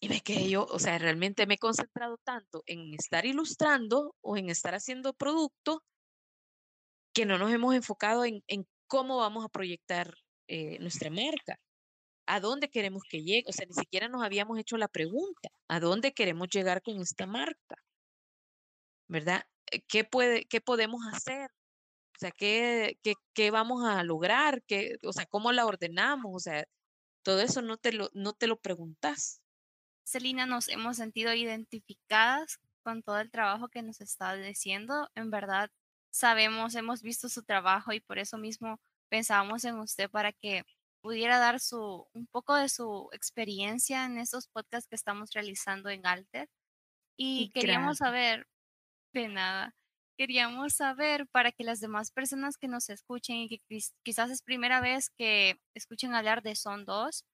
Y 0.00 0.08
me 0.08 0.20
quedé 0.20 0.50
yo, 0.50 0.66
o 0.66 0.78
sea, 0.78 0.98
realmente 0.98 1.46
me 1.46 1.54
he 1.54 1.58
concentrado 1.58 2.18
tanto 2.18 2.62
en 2.66 2.94
estar 2.94 3.24
ilustrando 3.24 4.14
o 4.20 4.36
en 4.36 4.50
estar 4.50 4.74
haciendo 4.74 5.14
producto 5.14 5.82
que 7.14 7.24
no 7.26 7.38
nos 7.38 7.52
hemos 7.52 7.74
enfocado 7.74 8.24
en, 8.24 8.42
en 8.48 8.66
cómo 8.86 9.18
vamos 9.18 9.44
a 9.44 9.48
proyectar 9.48 10.14
eh, 10.48 10.78
nuestra 10.80 11.10
marca, 11.10 11.58
a 12.26 12.40
dónde 12.40 12.70
queremos 12.70 13.02
que 13.08 13.22
llegue. 13.22 13.48
O 13.48 13.52
sea, 13.52 13.66
ni 13.66 13.74
siquiera 13.74 14.08
nos 14.08 14.22
habíamos 14.22 14.58
hecho 14.58 14.76
la 14.76 14.88
pregunta, 14.88 15.50
¿a 15.68 15.80
dónde 15.80 16.12
queremos 16.12 16.48
llegar 16.48 16.82
con 16.82 17.00
esta 17.00 17.26
marca? 17.26 17.76
¿Verdad? 19.08 19.44
Eh, 19.70 19.80
¿Qué, 19.86 20.04
puede, 20.04 20.46
qué 20.46 20.60
podemos 20.60 21.02
hacer? 21.12 21.50
O 22.16 22.18
sea, 22.20 22.30
¿qué, 22.30 22.98
qué, 23.02 23.14
qué 23.34 23.50
vamos 23.50 23.84
a 23.84 24.02
lograr? 24.04 24.62
¿Qué, 24.64 24.96
o 25.02 25.12
sea, 25.12 25.26
¿cómo 25.26 25.52
la 25.52 25.66
ordenamos? 25.66 26.32
O 26.34 26.38
sea, 26.38 26.64
todo 27.22 27.40
eso 27.40 27.62
no 27.62 27.76
te 27.76 27.92
lo, 27.92 28.10
no 28.12 28.34
te 28.34 28.46
lo 28.46 28.58
preguntas. 28.58 29.40
Celina, 30.04 30.46
nos 30.46 30.68
hemos 30.68 30.98
sentido 30.98 31.34
identificadas 31.34 32.60
con 32.82 33.02
todo 33.02 33.18
el 33.18 33.30
trabajo 33.30 33.68
que 33.68 33.82
nos 33.82 34.00
está 34.00 34.34
diciendo. 34.34 35.10
En 35.14 35.30
verdad, 35.30 35.70
sabemos, 36.14 36.76
hemos 36.76 37.02
visto 37.02 37.28
su 37.28 37.42
trabajo 37.42 37.92
y 37.92 38.00
por 38.00 38.18
eso 38.18 38.38
mismo 38.38 38.80
pensábamos 39.10 39.64
en 39.64 39.78
usted 39.80 40.08
para 40.10 40.32
que 40.32 40.62
pudiera 41.02 41.38
dar 41.38 41.60
su, 41.60 42.06
un 42.14 42.26
poco 42.28 42.54
de 42.54 42.68
su 42.68 43.08
experiencia 43.12 44.06
en 44.06 44.18
estos 44.18 44.46
podcasts 44.48 44.88
que 44.88 44.94
estamos 44.94 45.32
realizando 45.32 45.90
en 45.90 46.06
Alter. 46.06 46.48
Y 47.18 47.50
queríamos 47.50 47.98
saber, 47.98 48.46
de 49.14 49.28
nada, 49.28 49.74
queríamos 50.18 50.74
saber 50.74 51.26
para 51.28 51.52
que 51.52 51.64
las 51.64 51.80
demás 51.80 52.10
personas 52.12 52.58
que 52.58 52.68
nos 52.68 52.90
escuchen 52.90 53.36
y 53.38 53.48
que 53.48 53.60
quizás 54.04 54.30
es 54.30 54.42
primera 54.42 54.80
vez 54.80 55.10
que 55.10 55.60
escuchen 55.74 56.14
hablar 56.14 56.42
de 56.42 56.56
Son 56.56 56.84
2, 56.84 57.24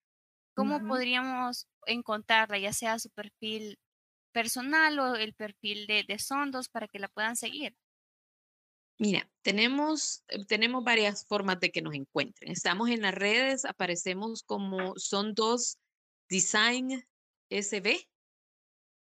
¿cómo 0.57 0.81
podríamos 0.87 1.67
encontrarla, 1.87 2.59
ya 2.59 2.73
sea 2.73 2.99
su 2.99 3.11
perfil 3.11 3.79
personal 4.33 4.99
o 5.01 5.17
el 5.17 5.35
perfil 5.35 5.87
de, 5.87 6.05
de 6.05 6.19
Sondos 6.19 6.69
para 6.69 6.89
que 6.89 6.99
la 6.99 7.09
puedan 7.09 7.37
seguir? 7.37 7.77
Mira, 9.01 9.31
tenemos, 9.41 10.25
eh, 10.29 10.45
tenemos 10.45 10.85
varias 10.85 11.25
formas 11.25 11.59
de 11.59 11.71
que 11.73 11.81
nos 11.81 11.95
encuentren. 11.95 12.53
Estamos 12.53 12.91
en 12.91 13.01
las 13.01 13.15
redes, 13.15 13.65
aparecemos 13.65 14.43
como 14.43 14.95
Sondos 14.99 15.79
Design 16.29 17.03
SB, 17.49 18.07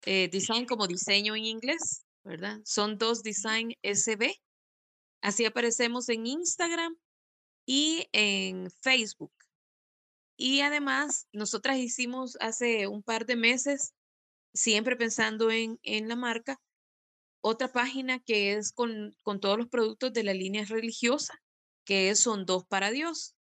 eh, 0.02 0.28
design 0.28 0.66
como 0.66 0.88
diseño 0.88 1.38
en 1.38 1.46
inglés, 1.46 2.06
¿verdad? 2.26 2.60
Son 2.66 2.98
dos 2.98 3.24
Design 3.24 3.76
SB. 3.82 4.36
Así 5.22 5.46
aparecemos 5.46 6.10
en 6.10 6.28
Instagram 6.28 6.98
y 7.66 8.10
en 8.12 8.70
Facebook. 8.82 9.34
Y 10.36 10.60
además, 10.60 11.30
nosotras 11.32 11.78
hicimos 11.78 12.38
hace 12.42 12.88
un 12.88 13.04
par 13.04 13.26
de 13.26 13.38
meses, 13.38 13.94
siempre 14.54 14.98
pensando 14.98 15.50
en, 15.50 15.80
en 15.84 16.10
la 16.10 16.18
marca, 16.18 16.60
otra 17.48 17.72
página 17.72 18.20
que 18.20 18.54
es 18.54 18.72
con, 18.72 19.16
con 19.24 19.40
todos 19.40 19.58
los 19.58 19.68
productos 19.68 20.14
de 20.14 20.24
la 20.24 20.34
línea 20.34 20.66
religiosa, 20.66 21.42
que 21.86 22.14
son 22.16 22.46
dos 22.46 22.66
para 22.66 22.92
Dios. 22.92 23.36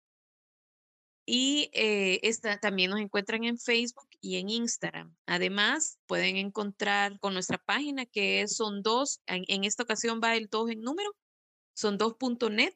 Y 1.26 1.70
eh, 1.74 2.20
esta, 2.24 2.60
también 2.60 2.92
nos 2.92 3.00
encuentran 3.00 3.46
en 3.46 3.58
Facebook 3.58 4.10
y 4.20 4.38
en 4.38 4.50
Instagram. 4.50 5.16
Además, 5.26 5.98
pueden 6.06 6.36
encontrar 6.36 7.18
con 7.20 7.34
nuestra 7.34 7.58
página 7.58 8.06
que 8.06 8.42
es 8.42 8.58
son 8.58 8.82
dos, 8.82 9.22
en, 9.26 9.46
en 9.48 9.64
esta 9.64 9.84
ocasión 9.84 10.20
va 10.22 10.36
el 10.36 10.48
dos 10.50 10.70
en 10.70 10.82
número, 10.82 11.10
son 11.74 11.98
dos.net 11.98 12.74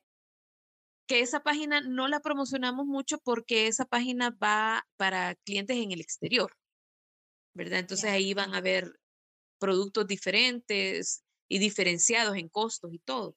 que 1.07 1.21
esa 1.21 1.41
página 1.41 1.81
no 1.81 2.07
la 2.07 2.19
promocionamos 2.19 2.85
mucho 2.85 3.17
porque 3.19 3.67
esa 3.67 3.85
página 3.85 4.29
va 4.31 4.85
para 4.97 5.35
clientes 5.35 5.77
en 5.77 5.91
el 5.91 6.01
exterior, 6.01 6.53
¿verdad? 7.53 7.79
Entonces 7.79 8.09
ahí 8.09 8.33
van 8.33 8.53
a 8.53 8.61
ver 8.61 8.99
productos 9.59 10.07
diferentes 10.07 11.23
y 11.49 11.59
diferenciados 11.59 12.37
en 12.37 12.49
costos 12.49 12.93
y 12.93 12.99
todo. 12.99 13.35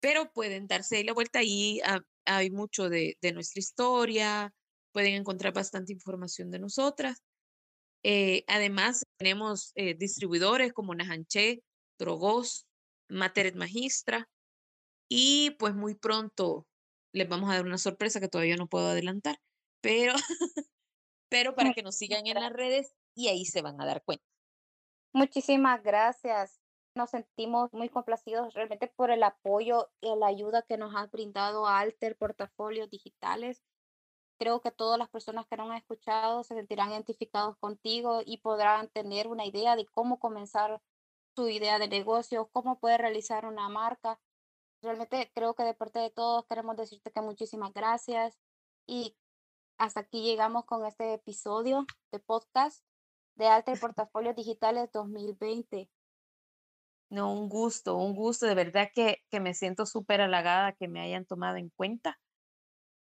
Pero 0.00 0.32
pueden 0.32 0.66
darse 0.66 1.02
la 1.04 1.14
vuelta 1.14 1.38
ahí, 1.40 1.80
ah, 1.84 2.00
hay 2.26 2.50
mucho 2.50 2.88
de, 2.88 3.16
nuestra 3.34 3.60
historia, 3.60 4.54
pueden 4.92 5.14
encontrar 5.14 5.52
bastante 5.52 5.92
información 5.92 6.50
de 6.50 6.58
nosotras. 6.58 7.22
Eh, 8.02 8.44
además, 8.46 9.04
tenemos 9.16 9.72
eh, 9.76 9.94
distribuidores 9.94 10.72
como 10.72 10.94
Najanché, 10.94 11.62
Drogos, 11.98 12.66
Materet 13.08 13.56
Magistra, 13.56 14.28
y 15.08 15.52
pues 15.58 15.74
muy 15.74 15.94
pronto 15.94 16.66
les 17.12 17.28
vamos 17.28 17.50
a 17.50 17.54
dar 17.54 17.64
una 17.64 17.78
sorpresa 17.78 18.20
que 18.20 18.28
todavía 18.28 18.56
no 18.56 18.66
puedo 18.66 18.88
adelantar, 18.88 19.38
pero, 19.80 20.14
pero 21.28 21.54
para 21.54 21.72
que 21.72 21.82
nos 21.82 21.96
sigan 21.96 22.26
en 22.26 22.34
las 22.34 22.52
redes 22.52 22.92
y 23.14 23.28
ahí 23.28 23.44
se 23.44 23.62
van 23.62 23.80
a 23.80 23.86
dar 23.86 24.02
cuenta. 24.02 24.33
Muchísimas 25.14 25.82
gracias. 25.82 26.60
Nos 26.94 27.10
sentimos 27.10 27.72
muy 27.72 27.88
complacidos 27.88 28.52
realmente 28.52 28.92
por 28.94 29.10
el 29.10 29.22
apoyo 29.22 29.90
y 30.00 30.14
la 30.16 30.26
ayuda 30.26 30.62
que 30.62 30.76
nos 30.76 30.94
has 30.94 31.10
brindado 31.10 31.66
a 31.66 31.78
Alter 31.78 32.16
Portafolios 32.16 32.90
Digitales. 32.90 33.62
Creo 34.38 34.60
que 34.60 34.70
todas 34.70 34.98
las 34.98 35.08
personas 35.08 35.46
que 35.46 35.56
nos 35.56 35.70
han 35.70 35.78
escuchado 35.78 36.44
se 36.44 36.54
sentirán 36.54 36.90
identificados 36.90 37.56
contigo 37.56 38.20
y 38.24 38.38
podrán 38.38 38.88
tener 38.88 39.28
una 39.28 39.46
idea 39.46 39.76
de 39.76 39.86
cómo 39.86 40.18
comenzar 40.18 40.82
su 41.34 41.48
idea 41.48 41.78
de 41.78 41.88
negocio, 41.88 42.50
cómo 42.52 42.78
puede 42.78 42.98
realizar 42.98 43.46
una 43.46 43.68
marca 43.68 44.20
Realmente 44.84 45.32
creo 45.34 45.54
que 45.54 45.62
de 45.62 45.72
parte 45.72 45.98
de 45.98 46.10
todos 46.10 46.44
queremos 46.44 46.76
decirte 46.76 47.10
que 47.10 47.22
muchísimas 47.22 47.72
gracias 47.72 48.38
y 48.86 49.16
hasta 49.78 50.00
aquí 50.00 50.22
llegamos 50.22 50.66
con 50.66 50.84
este 50.84 51.14
episodio 51.14 51.86
de 52.12 52.18
podcast 52.20 52.84
de 53.36 53.46
Alta 53.46 53.72
y 53.72 53.76
Portafolios 53.78 54.36
Digitales 54.36 54.90
2020. 54.92 55.88
No, 57.10 57.32
un 57.32 57.48
gusto, 57.48 57.96
un 57.96 58.14
gusto, 58.14 58.46
de 58.46 58.54
verdad 58.54 58.88
que, 58.94 59.18
que 59.30 59.40
me 59.40 59.54
siento 59.54 59.86
súper 59.86 60.20
halagada 60.20 60.72
que 60.72 60.88
me 60.88 61.00
hayan 61.00 61.26
tomado 61.26 61.56
en 61.56 61.70
cuenta. 61.70 62.18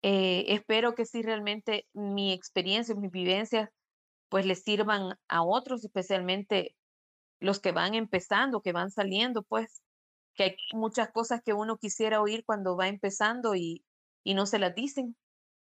Eh, 0.03 0.45
espero 0.49 0.95
que 0.95 1.05
sí 1.05 1.23
realmente 1.23 1.87
mi 1.93 2.33
experiencia, 2.33 2.95
mis 2.95 3.11
vivencias, 3.11 3.71
pues 4.29 4.47
les 4.47 4.63
sirvan 4.63 5.15
a 5.29 5.43
otros, 5.43 5.85
especialmente 5.85 6.77
los 7.41 7.61
que 7.61 7.73
van 7.73 7.95
empezando, 7.95 8.63
que 8.63 8.73
van 8.73 8.91
saliendo, 8.91 9.43
pues 9.43 9.83
que 10.35 10.45
hay 10.45 10.57
muchas 10.73 11.11
cosas 11.11 11.43
que 11.45 11.53
uno 11.53 11.79
quisiera 11.79 12.23
oír 12.23 12.45
cuando 12.47 12.77
va 12.77 12.89
empezando 12.89 13.55
y, 13.57 13.85
y 14.25 14.35
no 14.35 14.47
se 14.47 14.59
las 14.59 14.75
dicen. 14.75 15.17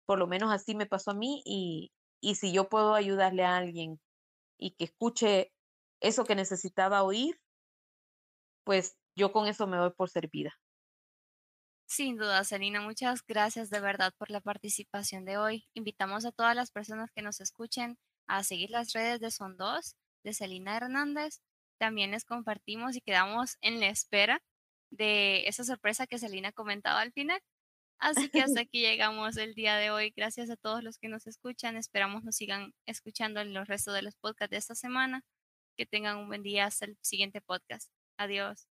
Por 0.05 0.19
lo 0.19 0.27
menos 0.27 0.51
así 0.53 0.75
me 0.75 0.85
pasó 0.85 1.11
a 1.11 1.15
mí 1.15 1.41
y, 1.45 1.91
y 2.21 2.35
si 2.35 2.53
yo 2.53 2.69
puedo 2.69 2.93
ayudarle 2.93 3.43
a 3.43 3.57
alguien 3.57 3.99
y 4.59 4.71
que 4.71 4.85
escuche 4.85 5.51
eso 6.01 6.25
que 6.25 6.35
necesitaba 6.35 7.03
oír, 7.03 7.39
pues 8.63 8.97
yo 9.15 9.31
con 9.31 9.47
eso 9.47 9.65
me 9.65 9.77
doy 9.77 9.91
por 9.91 10.09
servida. 10.09 10.53
Sin 11.87 12.17
duda, 12.17 12.43
Selina, 12.43 12.81
muchas 12.81 13.25
gracias 13.25 13.71
de 13.71 13.79
verdad 13.79 14.13
por 14.17 14.29
la 14.29 14.41
participación 14.41 15.25
de 15.25 15.37
hoy. 15.37 15.67
Invitamos 15.73 16.23
a 16.25 16.31
todas 16.31 16.55
las 16.55 16.69
personas 16.69 17.09
que 17.11 17.23
nos 17.23 17.41
escuchen 17.41 17.97
a 18.27 18.43
seguir 18.43 18.69
las 18.69 18.93
redes 18.93 19.19
de 19.19 19.31
Son 19.31 19.57
2 19.57 19.95
de 20.23 20.33
Selina 20.33 20.77
Hernández. 20.77 21.41
También 21.79 22.11
les 22.11 22.25
compartimos 22.25 22.95
y 22.95 23.01
quedamos 23.01 23.57
en 23.61 23.79
la 23.79 23.87
espera 23.87 24.43
de 24.91 25.47
esa 25.47 25.63
sorpresa 25.63 26.05
que 26.05 26.19
Selina 26.19 26.51
comentaba 26.51 27.01
al 27.01 27.11
final. 27.11 27.41
Así 27.99 28.29
que 28.29 28.41
hasta 28.41 28.61
aquí 28.61 28.81
llegamos 28.81 29.37
el 29.37 29.53
día 29.53 29.75
de 29.75 29.91
hoy. 29.91 30.13
Gracias 30.15 30.49
a 30.49 30.55
todos 30.55 30.83
los 30.83 30.97
que 30.97 31.09
nos 31.09 31.27
escuchan. 31.27 31.77
Esperamos 31.77 32.23
nos 32.23 32.35
sigan 32.35 32.73
escuchando 32.85 33.41
en 33.41 33.53
los 33.53 33.67
restos 33.67 33.93
de 33.93 34.01
los 34.01 34.15
podcasts 34.15 34.51
de 34.51 34.57
esta 34.57 34.75
semana. 34.75 35.23
Que 35.77 35.85
tengan 35.85 36.17
un 36.17 36.27
buen 36.27 36.43
día 36.43 36.65
hasta 36.65 36.85
el 36.85 36.97
siguiente 37.01 37.41
podcast. 37.41 37.91
Adiós. 38.17 38.67